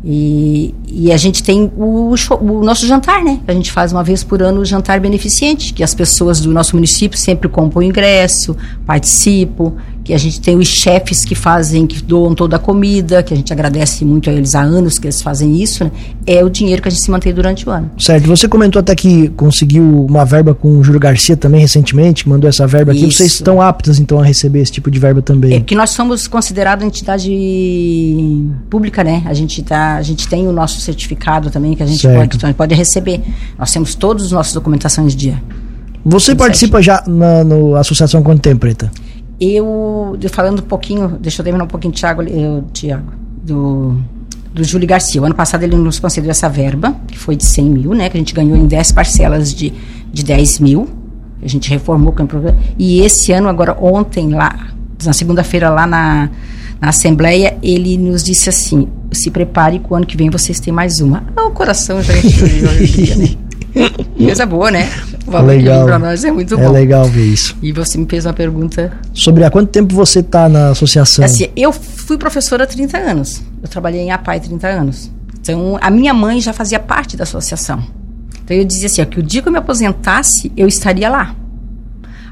E, 0.08 0.76
e 0.88 1.12
a 1.12 1.18
gente 1.18 1.42
tem 1.42 1.72
o, 1.76 2.16
show, 2.16 2.40
o, 2.40 2.64
nosso 2.64 2.86
jantar, 2.86 3.24
né? 3.24 3.40
A 3.48 3.54
gente 3.54 3.72
faz 3.72 3.92
uma 3.92 4.04
vez 4.04 4.24
por 4.24 4.40
ano 4.44 4.62
o 4.62 4.66
jantar 4.66 5.00
beneficente, 5.00 5.74
que 5.74 5.84
as 5.84 5.96
pessoas 5.96 6.40
do 6.40 6.52
nosso 6.52 6.76
município 6.76 7.18
sempre 7.18 7.50
compram 7.50 7.80
o 7.80 7.84
ingresso, 7.84 8.56
participam, 8.86 9.74
que 10.06 10.14
a 10.14 10.20
gente 10.20 10.40
tem 10.40 10.56
os 10.56 10.68
chefes 10.68 11.26
que 11.26 11.34
fazem, 11.34 11.88
que 11.88 12.00
doam 12.04 12.36
toda 12.36 12.58
a 12.58 12.60
comida, 12.60 13.24
que 13.24 13.34
a 13.34 13.38
gente 13.38 13.52
agradece 13.52 14.06
muito 14.06 14.30
a 14.30 14.34
eles 14.34 14.54
há 14.54 14.62
anos 14.62 15.00
que 15.00 15.08
eles 15.08 15.20
fazem 15.20 15.60
isso, 15.60 15.84
né? 15.84 15.92
É 16.28 16.44
o 16.44 16.50
dinheiro 16.50 16.80
que 16.80 16.88
a 16.88 16.92
gente 16.92 17.04
se 17.04 17.10
mantém 17.10 17.34
durante 17.34 17.68
o 17.68 17.72
ano. 17.72 17.90
Certo. 17.98 18.28
Você 18.28 18.48
comentou 18.48 18.80
até 18.80 18.94
que 18.94 19.30
conseguiu 19.30 20.06
uma 20.08 20.24
verba 20.24 20.54
com 20.54 20.78
o 20.78 20.84
Júlio 20.84 21.00
Garcia 21.00 21.36
também 21.36 21.60
recentemente, 21.60 22.30
mandou 22.30 22.48
essa 22.48 22.68
verba 22.68 22.92
aqui. 22.92 23.08
Isso. 23.08 23.18
Vocês 23.18 23.34
estão 23.34 23.60
aptas 23.60 24.00
então 24.00 24.20
a 24.20 24.24
receber 24.24 24.62
esse 24.62 24.74
tipo 24.74 24.92
de 24.92 25.00
verba 25.00 25.24
também? 25.24 25.56
É 25.56 25.60
que 25.60 25.74
nós 25.74 25.90
somos 25.90 26.28
considerados 26.28 26.86
entidade 26.86 27.32
pública, 28.70 29.04
né? 29.04 29.24
A 29.26 29.34
gente 29.34 29.64
tá, 29.64 29.96
a 29.96 30.04
gente 30.04 30.28
tem 30.28 30.48
o 30.48 30.52
nosso 30.52 30.80
certificado 30.82 31.50
também 31.50 31.74
que 31.74 31.82
a 31.82 31.88
gente 31.88 32.08
pode, 32.08 32.38
então, 32.38 32.54
pode 32.54 32.76
receber. 32.76 33.22
Nós 33.58 33.72
temos 33.74 33.96
todas 33.96 34.26
as 34.26 34.32
nossas 34.32 34.54
documentações 34.54 35.14
de 35.14 35.18
dia. 35.18 35.42
Você 36.06 36.36
participa 36.36 36.80
já 36.80 37.04
na 37.08 37.44
no 37.44 37.76
associação 37.76 38.22
quanto 38.22 38.40
tempo, 38.40 38.60
Preta? 38.60 38.92
Eu, 39.40 40.18
falando 40.30 40.60
um 40.60 40.64
pouquinho, 40.64 41.18
deixa 41.20 41.42
eu 41.42 41.44
terminar 41.44 41.66
um 41.66 41.68
pouquinho, 41.68 41.94
Tiago, 41.94 42.24
Tiago, 42.72 43.12
do, 43.44 43.98
do 44.54 44.64
Júlio 44.64 44.88
Garcia. 44.88 45.22
O 45.22 45.26
ano 45.26 45.36
passado 45.36 45.64
ele 45.64 45.76
nos 45.76 46.00
concedeu 46.00 46.32
essa 46.32 46.48
verba, 46.48 46.96
que 47.08 47.18
foi 47.18 47.36
de 47.36 47.46
100 47.46 47.66
mil, 47.66 47.94
né? 47.94 48.10
Que 48.10 48.18
a 48.18 48.20
gente 48.20 48.34
ganhou 48.34 48.56
em 48.56 48.66
10 48.66 48.94
parcelas 48.94 49.54
de, 49.54 49.74
de 50.12 50.24
10 50.24 50.60
mil. 50.60 50.88
A 51.44 51.48
gente 51.48 51.70
reformou 51.70 52.10
o 52.12 52.16
campo. 52.16 52.38
E 52.80 53.02
esse 53.02 53.32
ano, 53.34 53.50
agora, 53.50 53.78
ontem, 53.80 54.30
lá, 54.30 54.70
na 55.04 55.14
segunda-feira, 55.14 55.70
lá 55.70 55.86
na, 55.86 56.30
na 56.80 56.90
Assembleia, 56.90 57.58
ele 57.62 57.98
nos 57.98 58.24
disse 58.24 58.50
assim: 58.50 58.88
se 59.12 59.30
prepare 59.30 59.80
que 59.80 59.92
o 59.92 59.96
ano 59.96 60.06
que 60.06 60.16
vem 60.16 60.30
vocês 60.30 60.60
têm 60.60 60.74
mais 60.74 61.02
uma. 61.02 61.24
Ah, 61.36 61.48
o 61.48 61.52
coração 61.52 62.02
já 62.02 62.18
encheu 62.18 62.48
de 62.48 63.16
né? 63.20 63.36
Coisa 64.18 64.46
boa, 64.46 64.72
né? 64.72 64.90
O 65.26 65.32
valor 65.32 65.48
legal. 65.48 65.86
para 65.86 65.98
nós 65.98 66.24
é 66.24 66.32
muito 66.32 66.54
é 66.54 66.58
bom. 66.58 66.64
É 66.64 66.70
legal 66.70 67.06
ver 67.06 67.26
isso. 67.26 67.58
E 67.62 67.72
você 67.72 67.98
me 67.98 68.06
fez 68.06 68.26
uma 68.26 68.34
pergunta. 68.34 68.92
Sobre 69.14 69.44
há 69.44 69.50
quanto 69.50 69.70
tempo 69.70 69.94
você 69.94 70.20
está 70.20 70.48
na 70.48 70.70
associação? 70.70 71.26
Assim, 71.26 71.50
eu 71.56 71.72
fui 71.72 72.18
professora 72.18 72.64
há 72.64 72.68
30 72.68 72.98
anos. 72.98 73.42
Eu 73.62 73.68
trabalhei 73.68 74.02
em 74.02 74.12
APAI 74.12 74.40
30 74.40 74.68
anos. 74.68 75.12
Então, 75.40 75.78
a 75.82 75.90
minha 75.90 76.14
mãe 76.14 76.40
já 76.40 76.54
fazia 76.54 76.80
parte 76.80 77.18
da 77.18 77.24
associação. 77.24 77.84
Então, 78.44 78.56
eu 78.56 78.64
dizia 78.64 78.86
assim: 78.86 79.02
ó, 79.02 79.06
que 79.06 79.20
o 79.20 79.24
dia 79.24 79.42
que 79.42 79.48
eu 79.48 79.52
me 79.52 79.58
aposentasse, 79.58 80.52
eu 80.56 80.68
estaria 80.68 81.10
lá. 81.10 81.36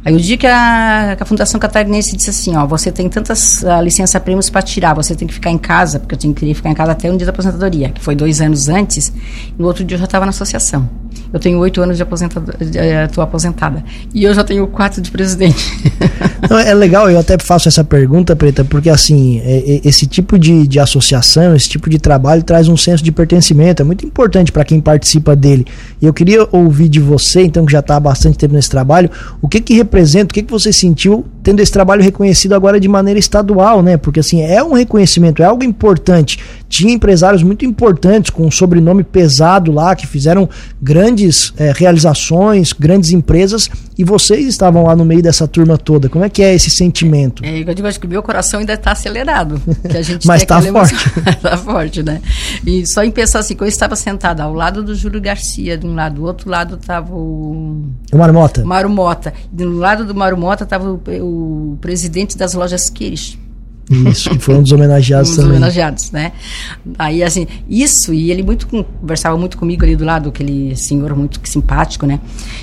Aí 0.05 0.13
o 0.13 0.19
dia 0.19 0.37
que 0.37 0.45
a, 0.45 1.13
que 1.15 1.23
a 1.23 1.25
Fundação 1.25 1.57
Catarinense 1.57 2.15
disse 2.17 2.29
assim, 2.29 2.57
ó, 2.57 2.67
você 2.67 2.91
tem 2.91 3.07
tantas 3.07 3.63
uh, 3.63 3.81
licença-prêmios 3.81 4.49
para 4.49 4.61
tirar, 4.61 4.93
você 4.93 5.15
tem 5.15 5.25
que 5.25 5.33
ficar 5.33 5.49
em 5.49 5.57
casa, 5.57 5.97
porque 5.97 6.13
eu 6.13 6.19
tinha 6.19 6.33
que 6.33 6.53
ficar 6.53 6.69
em 6.69 6.73
casa 6.73 6.91
até 6.91 7.09
um 7.09 7.15
dia 7.15 7.25
da 7.25 7.31
aposentadoria, 7.31 7.89
que 7.89 8.01
foi 8.01 8.13
dois 8.13 8.41
anos 8.41 8.67
antes, 8.67 9.07
e 9.07 9.61
no 9.61 9.65
outro 9.65 9.85
dia 9.85 9.95
eu 9.95 9.99
já 9.99 10.03
estava 10.03 10.25
na 10.25 10.31
associação. 10.31 10.89
Eu 11.31 11.39
tenho 11.39 11.57
oito 11.59 11.81
anos 11.81 11.97
de 11.97 12.03
aposentado, 12.03 12.53
estou 12.59 13.23
eh, 13.23 13.25
aposentada. 13.25 13.83
E 14.13 14.23
eu 14.23 14.33
já 14.33 14.43
tenho 14.43 14.67
quatro 14.67 15.01
de 15.01 15.09
presidente. 15.09 15.73
Não, 16.49 16.59
é 16.59 16.73
legal, 16.73 17.09
eu 17.09 17.19
até 17.19 17.37
faço 17.39 17.67
essa 17.67 17.83
pergunta, 17.83 18.35
Preta, 18.35 18.63
porque 18.63 18.89
assim, 18.89 19.39
é, 19.39 19.75
é, 19.75 19.81
esse 19.83 20.05
tipo 20.05 20.37
de, 20.37 20.67
de 20.67 20.79
associação, 20.79 21.55
esse 21.55 21.69
tipo 21.69 21.89
de 21.89 21.97
trabalho 21.97 22.43
traz 22.43 22.67
um 22.67 22.77
senso 22.77 23.03
de 23.03 23.11
pertencimento, 23.11 23.81
é 23.81 23.85
muito 23.85 24.05
importante 24.05 24.51
para 24.51 24.63
quem 24.63 24.79
participa 24.79 25.35
dele. 25.35 25.65
E 26.01 26.05
eu 26.05 26.13
queria 26.13 26.47
ouvir 26.51 26.89
de 26.89 26.99
você, 26.99 27.43
então, 27.43 27.65
que 27.65 27.71
já 27.71 27.79
está 27.79 27.95
há 27.95 27.99
bastante 27.99 28.37
tempo 28.37 28.53
nesse 28.53 28.69
trabalho, 28.69 29.09
o 29.41 29.47
que 29.47 29.59
que 29.59 29.73
representa, 29.73 30.31
o 30.31 30.33
que 30.33 30.43
que 30.43 30.51
você 30.51 30.71
sentiu 30.71 31.25
tendo 31.43 31.59
esse 31.59 31.71
trabalho 31.71 32.01
reconhecido 32.01 32.53
agora 32.53 32.79
de 32.79 32.87
maneira 32.87 33.19
estadual, 33.19 33.83
né? 33.83 33.97
Porque 33.97 34.21
assim, 34.21 34.41
é 34.41 34.63
um 34.63 34.73
reconhecimento, 34.73 35.43
é 35.43 35.45
algo 35.45 35.63
importante. 35.63 36.39
Tinha 36.69 36.93
empresários 36.93 37.43
muito 37.43 37.65
importantes 37.65 38.31
com 38.31 38.47
um 38.47 38.51
sobrenome 38.51 39.03
pesado 39.03 39.71
lá, 39.71 39.95
que 39.95 40.07
fizeram 40.07 40.49
grandes 40.81 41.53
é, 41.57 41.73
realizações, 41.75 42.71
grandes 42.71 43.11
empresas, 43.11 43.69
e 43.97 44.03
vocês 44.03 44.45
estavam 44.47 44.85
lá 44.85 44.95
no 44.95 45.05
meio 45.05 45.21
dessa 45.21 45.47
turma 45.47 45.77
toda. 45.77 46.09
Como 46.09 46.23
é 46.23 46.29
que 46.29 46.41
é 46.41 46.53
esse 46.53 46.69
sentimento? 46.69 47.43
É, 47.45 47.59
eu 47.59 47.73
digo, 47.73 47.87
acho 47.87 47.99
que 47.99 48.05
o 48.05 48.09
meu 48.09 48.23
coração 48.23 48.59
ainda 48.59 48.73
está 48.73 48.91
acelerado. 48.91 49.61
Que 49.89 49.97
a 49.97 50.01
gente 50.03 50.27
Mas 50.27 50.41
está 50.41 50.61
forte. 50.61 50.95
Está 51.27 51.57
forte, 51.57 52.03
né? 52.03 52.21
E 52.65 52.85
só 52.87 53.03
em 53.03 53.11
pensar 53.11 53.39
assim, 53.39 53.55
que 53.55 53.63
eu 53.63 53.67
estava 53.67 53.95
sentada 53.95 54.43
ao 54.43 54.53
lado 54.53 54.83
do 54.83 54.95
Júlio 54.95 55.21
Garcia, 55.21 55.77
de 55.77 55.85
um 55.85 55.95
lado, 55.95 56.15
do 56.15 56.23
outro 56.25 56.49
lado 56.49 56.75
estava 56.75 57.13
o... 57.13 57.85
O 58.11 58.17
Mário 58.17 58.33
Mota. 58.33 58.63
Mário 58.63 58.89
Mota. 58.89 59.33
Do 59.51 59.77
lado 59.77 60.05
do 60.05 60.15
Mário 60.15 60.37
Mota 60.37 60.63
estava 60.63 60.89
o, 60.89 61.01
o 61.21 61.77
presidente 61.81 62.37
das 62.37 62.53
lojas 62.53 62.89
Kirish. 62.89 63.37
Isso, 63.89 64.29
que 64.29 64.39
foi 64.39 64.55
um 64.55 64.61
dos 64.61 64.71
homenageados 64.71 65.29
um 65.29 65.33
dos 65.33 65.43
também. 65.43 65.57
homenageados, 65.57 66.11
né? 66.11 66.31
Aí, 66.97 67.21
assim, 67.23 67.47
isso, 67.69 68.13
e 68.13 68.31
ele 68.31 68.41
muito 68.41 68.67
conversava 68.67 69.37
muito 69.37 69.57
comigo 69.57 69.83
ali 69.83 69.95
do 69.95 70.05
lado, 70.05 70.29
aquele 70.29 70.75
senhor 70.75 71.15
muito 71.15 71.39
simpático, 71.43 72.05
né? 72.05 72.19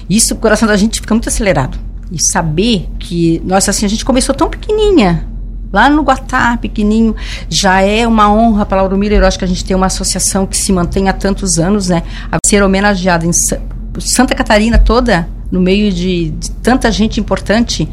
Isso, 0.08 0.34
o 0.34 0.36
coração 0.36 0.66
da 0.66 0.76
gente 0.76 1.00
fica 1.00 1.14
muito 1.14 1.28
acelerado. 1.28 1.78
E 2.10 2.18
saber 2.32 2.88
que, 2.98 3.40
nossa, 3.44 3.70
assim, 3.70 3.86
a 3.86 3.88
gente 3.88 4.04
começou 4.04 4.34
tão 4.34 4.48
pequenininha, 4.48 5.26
lá 5.72 5.88
no 5.88 6.02
Guatá, 6.02 6.56
pequenininho, 6.56 7.14
já 7.48 7.80
é 7.80 8.06
uma 8.06 8.32
honra 8.32 8.66
para 8.66 8.78
Lauro 8.78 8.96
Miller. 8.96 9.20
Eu 9.20 9.26
acho 9.26 9.38
que 9.38 9.44
a 9.44 9.48
gente 9.48 9.64
tem 9.64 9.76
uma 9.76 9.86
associação 9.86 10.46
que 10.46 10.56
se 10.56 10.72
mantém 10.72 11.08
há 11.08 11.12
tantos 11.12 11.58
anos, 11.58 11.88
né? 11.88 12.02
A 12.30 12.38
ser 12.44 12.62
homenageada 12.62 13.24
em 13.26 13.30
Santa 13.98 14.34
Catarina 14.34 14.78
toda, 14.78 15.28
no 15.50 15.60
meio 15.60 15.92
de, 15.92 16.30
de 16.30 16.50
tanta 16.50 16.90
gente 16.90 17.20
importante, 17.20 17.88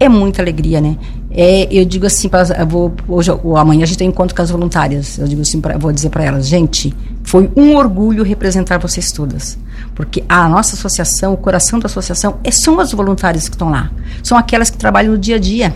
é 0.00 0.08
muita 0.08 0.42
alegria, 0.42 0.80
né? 0.80 0.96
É, 1.30 1.68
eu 1.70 1.84
digo 1.84 2.06
assim, 2.06 2.28
pra, 2.28 2.42
eu 2.42 2.66
vou, 2.66 2.92
hoje 3.08 3.30
ou 3.30 3.56
amanhã 3.56 3.82
a 3.82 3.86
gente 3.86 3.98
tem 3.98 4.08
encontro 4.08 4.34
com 4.34 4.42
as 4.42 4.50
voluntárias. 4.50 5.18
Eu 5.18 5.26
digo 5.26 5.42
assim, 5.42 5.60
pra, 5.60 5.76
vou 5.76 5.92
dizer 5.92 6.10
para 6.10 6.24
elas, 6.24 6.46
gente, 6.46 6.94
foi 7.24 7.50
um 7.56 7.76
orgulho 7.76 8.22
representar 8.22 8.78
vocês 8.78 9.10
todas, 9.12 9.58
porque 9.94 10.24
a 10.28 10.48
nossa 10.48 10.74
associação, 10.74 11.34
o 11.34 11.36
coração 11.36 11.78
da 11.78 11.86
associação, 11.86 12.38
é, 12.44 12.50
são 12.50 12.78
as 12.80 12.92
voluntárias 12.92 13.48
que 13.48 13.54
estão 13.54 13.70
lá, 13.70 13.90
são 14.22 14.38
aquelas 14.38 14.70
que 14.70 14.78
trabalham 14.78 15.12
no 15.12 15.18
dia 15.18 15.36
a 15.36 15.38
dia. 15.38 15.74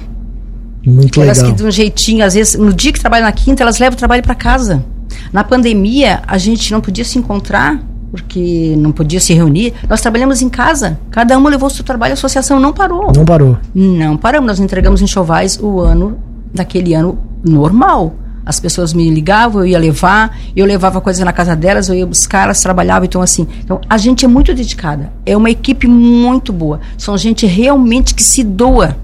Muito 0.84 1.20
aquelas 1.20 1.38
legal. 1.38 1.52
que 1.52 1.58
de 1.58 1.64
um 1.64 1.70
jeitinho, 1.70 2.24
às 2.24 2.34
vezes, 2.34 2.58
no 2.58 2.72
dia 2.72 2.92
que 2.92 2.98
trabalham 2.98 3.26
na 3.26 3.32
quinta, 3.32 3.62
elas 3.62 3.78
levam 3.78 3.94
o 3.94 3.98
trabalho 3.98 4.22
para 4.22 4.34
casa. 4.34 4.84
Na 5.32 5.44
pandemia, 5.44 6.22
a 6.26 6.38
gente 6.38 6.72
não 6.72 6.80
podia 6.80 7.04
se 7.04 7.18
encontrar 7.18 7.80
porque 8.12 8.74
não 8.78 8.92
podia 8.92 9.18
se 9.18 9.32
reunir. 9.32 9.72
Nós 9.88 10.00
trabalhamos 10.00 10.42
em 10.42 10.48
casa. 10.48 11.00
Cada 11.10 11.36
uma 11.36 11.48
levou 11.48 11.66
o 11.66 11.70
seu 11.70 11.82
trabalho, 11.82 12.12
a 12.12 12.14
associação 12.14 12.60
não 12.60 12.72
parou. 12.72 13.10
Não 13.16 13.24
parou. 13.24 13.56
Não 13.74 14.16
paramos. 14.16 14.46
Nós 14.46 14.60
entregamos 14.60 15.00
em 15.00 15.06
Chovais 15.06 15.58
o 15.60 15.80
ano 15.80 16.18
daquele 16.54 16.94
ano 16.94 17.18
normal. 17.42 18.14
As 18.44 18.60
pessoas 18.60 18.92
me 18.92 19.08
ligavam, 19.08 19.62
eu 19.62 19.68
ia 19.68 19.78
levar, 19.78 20.36
eu 20.54 20.66
levava 20.66 21.00
coisas 21.00 21.24
na 21.24 21.32
casa 21.32 21.54
delas, 21.54 21.88
eu 21.88 21.94
ia 21.94 22.06
buscar, 22.06 22.44
elas 22.44 22.60
trabalhavam, 22.60 23.04
então 23.04 23.22
assim. 23.22 23.46
Então, 23.64 23.80
a 23.88 23.96
gente 23.96 24.24
é 24.24 24.28
muito 24.28 24.52
dedicada. 24.52 25.12
É 25.24 25.36
uma 25.36 25.48
equipe 25.48 25.86
muito 25.86 26.52
boa. 26.52 26.80
São 26.98 27.16
gente 27.16 27.46
realmente 27.46 28.14
que 28.14 28.22
se 28.22 28.42
doa 28.42 28.96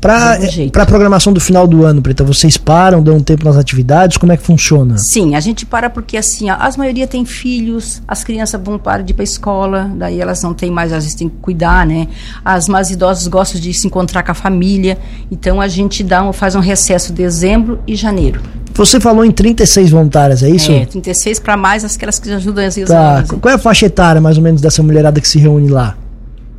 para 0.00 0.82
a 0.82 0.86
programação 0.86 1.32
do 1.32 1.40
final 1.40 1.66
do 1.66 1.84
ano, 1.84 2.00
Preta, 2.00 2.24
vocês 2.24 2.56
param, 2.56 3.02
dão 3.02 3.16
um 3.16 3.22
tempo 3.22 3.44
nas 3.44 3.56
atividades? 3.56 4.16
Como 4.16 4.32
é 4.32 4.36
que 4.36 4.42
funciona? 4.42 4.96
Sim, 4.96 5.34
a 5.34 5.40
gente 5.40 5.66
para 5.66 5.90
porque 5.90 6.16
assim, 6.16 6.48
as 6.48 6.76
maioria 6.76 7.06
tem 7.06 7.24
filhos, 7.24 8.02
as 8.08 8.24
crianças 8.24 8.60
vão 8.62 8.78
parar 8.78 9.02
de 9.02 9.12
ir 9.12 9.14
para 9.14 9.22
a 9.22 9.24
escola, 9.24 9.90
daí 9.94 10.20
elas 10.20 10.42
não 10.42 10.54
têm 10.54 10.70
mais, 10.70 10.92
às 10.92 11.04
vezes 11.04 11.18
tem 11.18 11.28
que 11.28 11.36
cuidar, 11.42 11.86
né? 11.86 12.08
As 12.44 12.68
mais 12.68 12.90
idosas 12.90 13.26
gostam 13.26 13.60
de 13.60 13.72
se 13.74 13.86
encontrar 13.86 14.22
com 14.22 14.32
a 14.32 14.34
família, 14.34 14.98
então 15.30 15.60
a 15.60 15.68
gente 15.68 16.02
dá 16.02 16.22
um, 16.22 16.32
faz 16.32 16.54
um 16.54 16.60
recesso 16.60 17.12
dezembro 17.12 17.78
e 17.86 17.94
janeiro. 17.94 18.40
Você 18.74 18.98
falou 18.98 19.24
em 19.24 19.30
36 19.30 19.90
voluntárias, 19.90 20.42
é 20.42 20.48
isso? 20.48 20.72
É, 20.72 20.86
36 20.86 21.38
para 21.40 21.56
mais 21.56 21.84
aquelas 21.84 22.18
que 22.18 22.30
ajudam 22.30 22.64
as 22.64 22.74
tá. 22.74 23.24
Qual 23.40 23.52
é 23.52 23.56
a 23.56 23.58
faixa 23.58 23.86
etária, 23.86 24.20
mais 24.20 24.38
ou 24.38 24.42
menos, 24.42 24.62
dessa 24.62 24.82
mulherada 24.82 25.20
que 25.20 25.28
se 25.28 25.38
reúne 25.38 25.68
lá? 25.68 25.96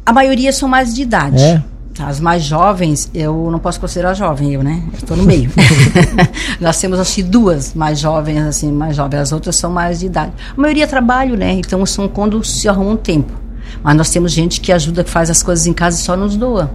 A 0.05 0.13
maioria 0.13 0.51
são 0.51 0.67
mais 0.69 0.93
de 0.93 1.01
idade. 1.01 1.41
É? 1.41 1.63
As 1.99 2.19
mais 2.19 2.43
jovens, 2.43 3.11
eu 3.13 3.49
não 3.51 3.59
posso 3.59 3.79
considerar 3.79 4.13
jovem, 4.13 4.53
eu, 4.53 4.63
né? 4.63 4.81
Estou 4.93 5.15
no 5.15 5.23
meio. 5.23 5.51
Nós 6.59 6.79
temos, 6.79 7.13
que, 7.13 7.21
duas 7.21 7.73
mais 7.73 7.99
jovens, 7.99 8.39
assim, 8.39 8.71
mais 8.71 8.95
jovens. 8.95 9.19
As 9.19 9.31
outras 9.31 9.55
são 9.55 9.69
mais 9.69 9.99
de 9.99 10.05
idade. 10.05 10.31
A 10.55 10.59
maioria 10.59 10.87
trabalho, 10.87 11.35
né? 11.35 11.51
Então, 11.53 11.85
são 11.85 12.07
quando 12.07 12.43
se 12.43 12.67
arruma 12.67 12.91
um 12.91 12.97
tempo. 12.97 13.33
Mas 13.83 13.95
nós 13.95 14.09
temos 14.09 14.31
gente 14.31 14.59
que 14.61 14.71
ajuda, 14.71 15.03
que 15.03 15.09
faz 15.09 15.29
as 15.29 15.43
coisas 15.43 15.65
em 15.67 15.73
casa 15.73 15.97
e 15.97 16.01
só 16.01 16.15
nos 16.15 16.35
doa. 16.35 16.71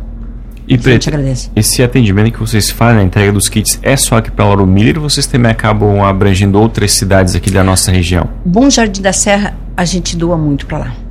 E 0.68 0.76
Preto, 0.76 1.08
esse 1.54 1.80
atendimento 1.80 2.32
que 2.32 2.40
vocês 2.40 2.70
fazem, 2.70 3.00
a 3.00 3.04
entrega 3.04 3.32
dos 3.32 3.48
kits, 3.48 3.78
é 3.82 3.96
só 3.96 4.16
aqui 4.16 4.32
para 4.32 4.44
Lauro 4.44 4.66
Miller 4.66 4.96
ou 4.96 5.08
vocês 5.08 5.24
também 5.24 5.50
acabam 5.50 6.02
abrangendo 6.02 6.58
outras 6.58 6.92
cidades 6.92 7.36
aqui 7.36 7.50
da 7.52 7.62
nossa 7.62 7.92
região? 7.92 8.28
Bom 8.44 8.68
Jardim 8.68 9.00
da 9.00 9.12
Serra, 9.12 9.56
a 9.76 9.84
gente 9.84 10.16
doa 10.16 10.36
muito 10.36 10.66
para 10.66 10.78
lá 10.78 11.05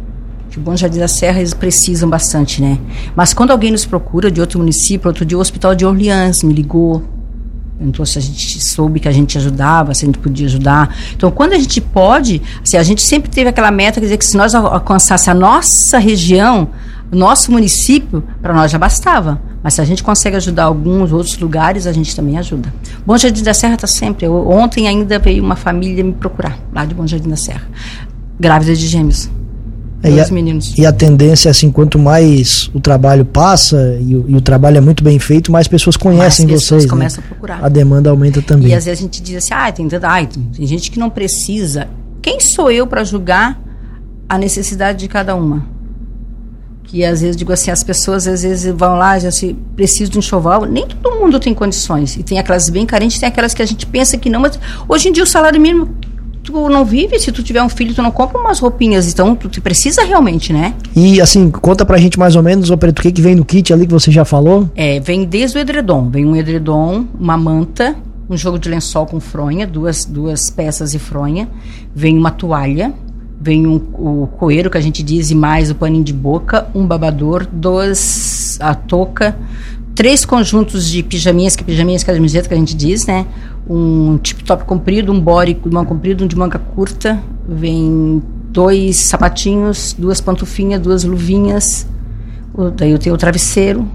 que 0.56 0.60
o 0.60 0.62
Bom 0.62 0.74
Jardim 0.74 1.00
da 1.00 1.08
Serra 1.10 1.40
eles 1.40 1.54
precisam 1.54 2.10
bastante, 2.10 2.62
né? 2.62 2.80
Mas 3.14 3.34
quando 3.34 3.52
alguém 3.52 3.72
nos 3.72 3.86
procura 3.86 4.32
de 4.32 4.40
outro 4.40 4.58
município, 4.58 5.10
outro 5.10 5.26
dia 5.26 5.38
o 5.38 5.42
Hospital 5.42 5.76
de 5.76 5.86
Orleans 5.86 6.44
me 6.44 6.54
ligou, 6.54 7.04
perguntou 7.78 8.06
se 8.06 8.18
a 8.18 8.22
gente 8.22 8.66
soube 8.66 9.02
que 9.02 9.08
a 9.10 9.12
gente 9.12 9.38
ajudava, 9.38 9.94
se 9.94 10.06
a 10.06 10.08
gente 10.08 10.18
podia 10.18 10.46
ajudar. 10.48 10.96
Então, 11.14 11.30
quando 11.30 11.52
a 11.52 11.58
gente 11.60 11.82
pode, 11.82 12.42
assim, 12.64 12.78
a 12.78 12.84
gente 12.84 13.02
sempre 13.02 13.30
teve 13.30 13.50
aquela 13.50 13.70
meta, 13.70 14.00
quer 14.00 14.06
dizer, 14.06 14.18
que 14.18 14.26
se 14.26 14.38
nós 14.38 14.56
alcançasse 14.56 15.30
a 15.30 15.34
nossa 15.34 15.98
região, 15.98 16.70
o 17.12 17.16
nosso 17.18 17.52
município, 17.52 18.24
para 18.42 18.54
nós 18.54 18.72
já 18.72 18.78
bastava. 18.78 19.42
Mas 19.62 19.74
se 19.74 19.82
a 19.82 19.84
gente 19.84 20.02
consegue 20.04 20.38
ajudar 20.38 20.64
alguns 20.64 21.12
outros 21.12 21.38
lugares, 21.38 21.86
a 21.86 21.92
gente 21.92 22.16
também 22.16 22.38
ajuda. 22.38 22.74
Bom 23.06 23.18
Jardim 23.18 23.44
da 23.44 23.54
Serra 23.54 23.76
está 23.76 23.88
sempre. 23.88 24.26
Eu, 24.26 24.48
ontem 24.48 24.88
ainda 24.88 25.20
veio 25.20 25.44
uma 25.44 25.58
família 25.58 26.02
me 26.02 26.14
procurar, 26.14 26.58
lá 26.72 26.86
de 26.86 26.96
Bom 26.96 27.06
Jardim 27.06 27.28
da 27.28 27.36
Serra. 27.36 27.68
Grávida 28.40 28.74
de 28.74 28.88
gêmeos. 28.88 29.30
É, 30.06 30.12
e, 30.12 30.22
a, 30.22 30.28
meninos. 30.28 30.78
e 30.78 30.86
a 30.86 30.92
tendência 30.92 31.50
é 31.50 31.52
assim, 31.52 31.72
quanto 31.72 31.98
mais 31.98 32.70
o 32.76 32.80
trabalho 32.80 33.26
passa 33.26 33.98
e 34.00 34.16
o, 34.16 34.26
e 34.28 34.36
o 34.36 34.42
trabalho 34.42 34.78
é 34.78 34.82
muito 34.82 35.04
bem 35.04 35.18
feito, 35.18 35.52
mais 35.52 35.68
pessoas 35.68 35.98
conhecem 35.98 36.46
mais 36.46 36.62
pessoas 36.62 36.84
vocês. 36.84 36.84
Né? 36.84 36.90
começam 36.90 37.22
né? 37.22 37.26
a 37.26 37.30
procurar. 37.30 37.66
A 37.66 37.70
demanda 37.70 38.12
aumenta 38.12 38.40
também. 38.42 38.70
E 38.70 38.74
às 38.76 38.86
vezes 38.86 39.00
a 39.00 39.02
gente 39.02 39.22
diz 39.22 39.38
assim, 39.38 39.54
ah, 39.54 39.72
tem, 39.72 39.88
ah, 40.04 40.26
tem 40.56 40.68
gente 40.68 40.92
que 40.92 41.00
não 41.00 41.10
precisa. 41.10 41.88
Quem 42.22 42.40
sou 42.40 42.70
eu 42.70 42.86
para 42.86 43.04
julgar 43.04 43.60
a 44.30 44.38
necessidade 44.38 45.00
de 45.00 45.08
cada 45.08 45.36
uma? 45.36 45.66
Que 46.84 47.04
às 47.04 47.22
vezes 47.22 47.36
digo 47.36 47.52
assim, 47.52 47.72
as 47.72 47.84
pessoas 47.84 48.28
às 48.28 48.44
vezes 48.44 48.72
vão 48.76 48.96
lá, 48.96 49.18
já 49.18 49.32
se 49.32 49.56
precisam 49.76 50.12
de 50.12 50.18
um 50.18 50.20
enxoval, 50.20 50.66
nem 50.66 50.88
todo 50.88 51.20
mundo 51.20 51.40
tem 51.40 51.54
condições. 51.54 52.16
E 52.16 52.22
tem 52.22 52.38
aquelas 52.38 52.70
bem 52.70 52.86
carentes, 52.86 53.18
tem 53.18 53.28
aquelas 53.28 53.56
que 53.56 53.62
a 53.64 53.66
gente 53.66 53.88
pensa 53.88 54.20
que 54.20 54.30
não, 54.30 54.40
mas 54.40 54.60
hoje 54.88 55.10
em 55.10 55.12
dia 55.12 55.24
o 55.24 55.28
salário 55.28 55.60
mínimo 55.60 55.96
tu 56.46 56.70
não 56.70 56.86
vive, 56.86 57.18
se 57.20 57.32
tu 57.32 57.42
tiver 57.42 57.64
um 57.64 57.70
filho, 57.70 57.94
tu 57.94 58.02
não 58.02 58.12
compra 58.12 58.40
umas 58.40 58.60
roupinhas, 58.60 59.12
então 59.12 59.36
tu, 59.36 59.50
tu 59.50 59.62
precisa 59.62 60.04
realmente, 60.04 60.54
né? 60.54 60.76
E 60.96 61.20
assim, 61.20 61.50
conta 61.50 61.84
pra 61.84 61.98
gente 61.98 62.20
mais 62.20 62.36
ou 62.36 62.44
menos, 62.44 62.70
o 62.70 62.78
preto, 62.78 63.00
o 63.00 63.02
que, 63.02 63.12
que 63.12 63.22
vem 63.22 63.36
no 63.36 63.44
kit 63.44 63.74
ali 63.74 63.88
que 63.88 63.94
você 63.94 64.12
já 64.12 64.24
falou? 64.24 64.70
É, 64.76 65.00
vem 65.00 65.26
desde 65.26 65.58
o 65.58 65.62
edredom, 65.62 66.10
vem 66.10 66.26
um 66.26 66.36
edredom, 66.36 67.06
uma 67.20 67.36
manta, 67.36 67.96
um 68.30 68.38
jogo 68.38 68.60
de 68.60 68.70
lençol 68.70 69.08
com 69.08 69.20
fronha, 69.20 69.66
duas, 69.66 70.06
duas 70.06 70.50
peças 70.50 70.92
de 70.92 71.00
fronha, 71.00 71.50
vem 71.96 72.18
uma 72.18 72.30
toalha, 72.30 72.94
vem 73.42 73.66
um, 73.66 73.76
o 73.76 74.28
coeiro 74.38 74.70
que 74.70 74.78
a 74.78 74.82
gente 74.82 75.02
diz 75.02 75.32
e 75.32 75.36
mais 75.36 75.72
o 75.72 75.76
paninho 75.76 76.04
de 76.04 76.14
boca, 76.14 76.68
um 76.76 76.86
babador, 76.86 77.48
dois, 77.52 78.58
a 78.62 78.76
touca, 78.76 79.36
três 79.96 80.26
conjuntos 80.26 80.88
de 80.88 81.02
pijaminhas, 81.02 81.56
que 81.56 81.64
é 81.64 81.66
pijaminhas 81.66 82.04
camiseta 82.04 82.48
que 82.48 82.54
a 82.54 82.58
gente 82.58 82.76
diz, 82.76 83.08
né? 83.08 83.26
Um 83.68 84.18
tip 84.18 84.44
top 84.44 84.66
comprido, 84.66 85.12
um 85.12 85.20
body 85.20 85.56
de 85.56 85.70
manga 85.70 85.88
comprida, 85.88 86.24
um 86.24 86.28
de 86.28 86.36
manga 86.36 86.60
curta, 86.60 87.20
vem 87.48 88.22
dois 88.52 88.98
sapatinhos, 88.98 89.96
duas 89.98 90.22
pantufinhas, 90.22 90.80
duas 90.80 91.04
luvinhas, 91.04 91.88
o, 92.54 92.70
daí 92.70 92.92
eu 92.92 93.00
tenho 93.00 93.16
o 93.16 93.18
travesseiro 93.18 93.90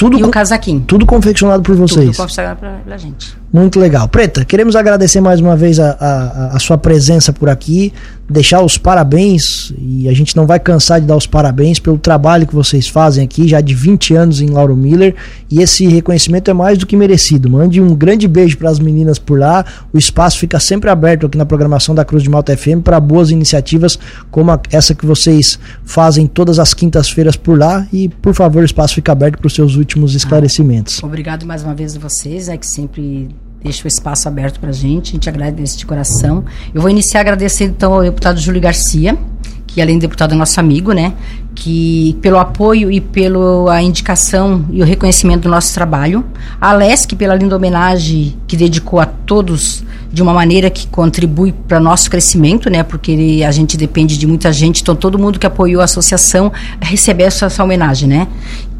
tudo 0.00 0.18
e 0.18 0.24
o 0.24 0.30
casaquinho. 0.30 0.80
Tudo 0.86 1.04
confeccionado 1.04 1.62
por 1.62 1.76
vocês. 1.76 2.06
Tudo 2.06 2.16
confeccionado 2.16 2.60
pela 2.82 2.96
gente. 2.96 3.36
Muito 3.52 3.80
legal. 3.80 4.08
Preta, 4.08 4.44
queremos 4.44 4.76
agradecer 4.76 5.20
mais 5.20 5.40
uma 5.40 5.56
vez 5.56 5.80
a, 5.80 5.96
a, 5.98 6.56
a, 6.56 6.58
sua 6.60 6.78
presença 6.78 7.32
por 7.32 7.48
aqui, 7.48 7.92
deixar 8.28 8.62
os 8.62 8.78
parabéns, 8.78 9.74
e 9.76 10.08
a 10.08 10.14
gente 10.14 10.36
não 10.36 10.46
vai 10.46 10.60
cansar 10.60 11.00
de 11.00 11.06
dar 11.08 11.16
os 11.16 11.26
parabéns 11.26 11.80
pelo 11.80 11.98
trabalho 11.98 12.46
que 12.46 12.54
vocês 12.54 12.86
fazem 12.86 13.24
aqui, 13.24 13.48
já 13.48 13.60
de 13.60 13.74
20 13.74 14.14
anos 14.14 14.40
em 14.40 14.50
Lauro 14.50 14.76
Miller, 14.76 15.16
e 15.50 15.60
esse 15.60 15.84
reconhecimento 15.88 16.48
é 16.48 16.54
mais 16.54 16.78
do 16.78 16.86
que 16.86 16.96
merecido. 16.96 17.50
Mande 17.50 17.80
um 17.80 17.92
grande 17.92 18.28
beijo 18.28 18.56
para 18.56 18.70
as 18.70 18.78
meninas 18.78 19.18
por 19.18 19.36
lá, 19.36 19.64
o 19.92 19.98
espaço 19.98 20.38
fica 20.38 20.60
sempre 20.60 20.88
aberto 20.88 21.26
aqui 21.26 21.36
na 21.36 21.44
programação 21.44 21.92
da 21.92 22.04
Cruz 22.04 22.22
de 22.22 22.30
Malta 22.30 22.56
FM 22.56 22.82
para 22.84 23.00
boas 23.00 23.32
iniciativas 23.32 23.98
como 24.30 24.52
a, 24.52 24.60
essa 24.70 24.94
que 24.94 25.04
vocês 25.04 25.58
fazem 25.82 26.28
todas 26.28 26.60
as 26.60 26.72
quintas-feiras 26.72 27.34
por 27.34 27.58
lá, 27.58 27.84
e 27.92 28.08
por 28.08 28.32
favor, 28.32 28.62
o 28.62 28.64
espaço 28.64 28.94
fica 28.94 29.10
aberto 29.10 29.38
para 29.38 29.48
os 29.48 29.54
seus 29.56 29.74
últimos 29.74 30.14
esclarecimentos. 30.14 31.00
Ah, 31.02 31.06
obrigado 31.06 31.44
mais 31.44 31.64
uma 31.64 31.74
vez 31.74 31.96
a 31.96 31.98
vocês, 31.98 32.48
é 32.48 32.56
que 32.56 32.66
sempre 32.66 33.28
deixa 33.62 33.84
o 33.84 33.88
espaço 33.88 34.26
aberto 34.26 34.58
para 34.58 34.70
a 34.70 34.72
gente, 34.72 35.10
a 35.10 35.12
gente 35.12 35.28
agradece 35.28 35.76
de 35.76 35.86
coração. 35.86 36.44
Eu 36.74 36.80
vou 36.80 36.90
iniciar 36.90 37.20
agradecendo 37.20 37.74
então 37.76 37.92
ao 37.92 38.02
deputado 38.02 38.40
Júlio 38.40 38.60
Garcia, 38.60 39.18
que 39.66 39.80
além 39.80 39.96
de 39.96 40.00
deputado 40.00 40.34
é 40.34 40.36
nosso 40.36 40.58
amigo, 40.58 40.92
né, 40.92 41.14
que 41.54 42.18
pelo 42.20 42.38
apoio 42.38 42.90
e 42.90 43.00
pela 43.00 43.80
indicação 43.80 44.64
e 44.70 44.82
o 44.82 44.84
reconhecimento 44.84 45.42
do 45.42 45.48
nosso 45.48 45.72
trabalho, 45.72 46.24
a 46.60 46.72
Lesc 46.72 47.14
pela 47.14 47.34
linda 47.34 47.54
homenagem 47.54 48.36
que 48.48 48.56
dedicou 48.56 48.98
a 48.98 49.06
todos 49.06 49.84
de 50.12 50.22
uma 50.22 50.32
maneira 50.32 50.68
que 50.70 50.88
contribui 50.88 51.52
para 51.52 51.78
nosso 51.78 52.10
crescimento, 52.10 52.68
né, 52.68 52.82
porque 52.82 53.44
a 53.46 53.50
gente 53.52 53.76
depende 53.76 54.18
de 54.18 54.26
muita 54.26 54.52
gente, 54.52 54.82
então 54.82 54.96
todo 54.96 55.18
mundo 55.18 55.38
que 55.38 55.46
apoiou 55.46 55.80
a 55.80 55.84
associação 55.84 56.52
recebeu 56.80 57.28
essa, 57.28 57.62
homenagem, 57.62 58.08
né, 58.08 58.26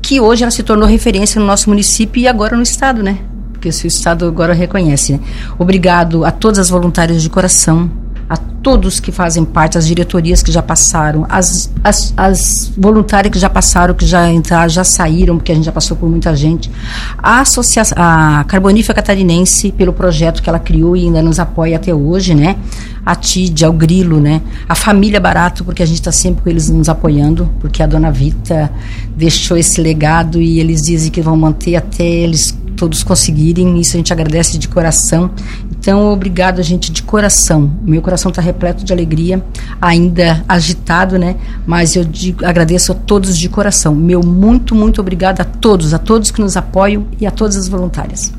que 0.02 0.20
hoje 0.20 0.42
ela 0.42 0.50
se 0.50 0.62
tornou 0.64 0.88
referência 0.88 1.40
no 1.40 1.46
nosso 1.46 1.68
município 1.68 2.20
e 2.20 2.26
agora 2.26 2.56
no 2.56 2.62
estado, 2.62 3.00
né, 3.00 3.18
porque 3.60 3.68
o 3.68 3.86
Estado 3.86 4.26
agora 4.26 4.54
reconhece. 4.54 5.12
Né? 5.12 5.20
Obrigado 5.58 6.24
a 6.24 6.30
todas 6.30 6.58
as 6.58 6.70
voluntárias 6.70 7.22
de 7.22 7.28
coração, 7.28 7.90
a 8.30 8.36
todos 8.36 9.00
que 9.00 9.10
fazem 9.10 9.44
parte, 9.44 9.76
as 9.76 9.86
diretorias 9.86 10.40
que 10.40 10.52
já 10.52 10.62
passaram, 10.62 11.26
as, 11.28 11.68
as, 11.82 12.14
as, 12.16 12.72
voluntárias 12.78 13.32
que 13.32 13.38
já 13.40 13.50
passaram, 13.50 13.92
que 13.92 14.06
já 14.06 14.30
entraram, 14.30 14.68
já 14.68 14.84
saíram, 14.84 15.36
porque 15.36 15.50
a 15.50 15.54
gente 15.54 15.64
já 15.64 15.72
passou 15.72 15.96
por 15.96 16.08
muita 16.08 16.34
gente. 16.34 16.70
A, 17.18 17.40
associação, 17.40 17.98
a 18.00 18.44
Carbonífera 18.44 18.94
Catarinense, 18.94 19.72
pelo 19.72 19.92
projeto 19.92 20.42
que 20.42 20.48
ela 20.48 20.60
criou 20.60 20.96
e 20.96 21.06
ainda 21.06 21.20
nos 21.20 21.40
apoia 21.40 21.76
até 21.76 21.92
hoje, 21.92 22.34
né? 22.34 22.56
A 23.04 23.16
Tídia, 23.16 23.68
o 23.68 23.72
Grilo, 23.72 24.20
né? 24.20 24.40
A 24.68 24.76
Família 24.76 25.18
Barato, 25.18 25.64
porque 25.64 25.82
a 25.82 25.86
gente 25.86 25.98
está 25.98 26.12
sempre 26.12 26.44
com 26.44 26.48
eles 26.48 26.70
nos 26.70 26.88
apoiando, 26.88 27.50
porque 27.60 27.82
a 27.82 27.86
dona 27.86 28.12
Vita 28.12 28.70
deixou 29.16 29.56
esse 29.56 29.80
legado 29.82 30.40
e 30.40 30.60
eles 30.60 30.82
dizem 30.82 31.10
que 31.10 31.20
vão 31.20 31.36
manter 31.36 31.74
até 31.74 32.04
eles 32.04 32.56
todos 32.80 33.02
conseguirem. 33.02 33.78
Isso 33.78 33.94
a 33.94 33.98
gente 33.98 34.10
agradece 34.10 34.56
de 34.56 34.66
coração. 34.66 35.30
Então, 35.70 36.10
obrigado, 36.10 36.62
gente, 36.62 36.90
de 36.90 37.02
coração. 37.02 37.70
Meu 37.82 38.00
coração 38.00 38.30
está 38.30 38.40
repleto 38.40 38.82
de 38.82 38.90
alegria, 38.90 39.44
ainda 39.78 40.42
agitado, 40.48 41.18
né? 41.18 41.36
Mas 41.66 41.94
eu 41.94 42.04
digo, 42.04 42.44
agradeço 42.44 42.92
a 42.92 42.94
todos 42.94 43.36
de 43.36 43.50
coração. 43.50 43.94
Meu 43.94 44.22
muito, 44.22 44.74
muito 44.74 44.98
obrigado 44.98 45.42
a 45.42 45.44
todos, 45.44 45.92
a 45.92 45.98
todos 45.98 46.30
que 46.30 46.40
nos 46.40 46.56
apoiam 46.56 47.06
e 47.20 47.26
a 47.26 47.30
todas 47.30 47.56
as 47.56 47.68
voluntárias. 47.68 48.32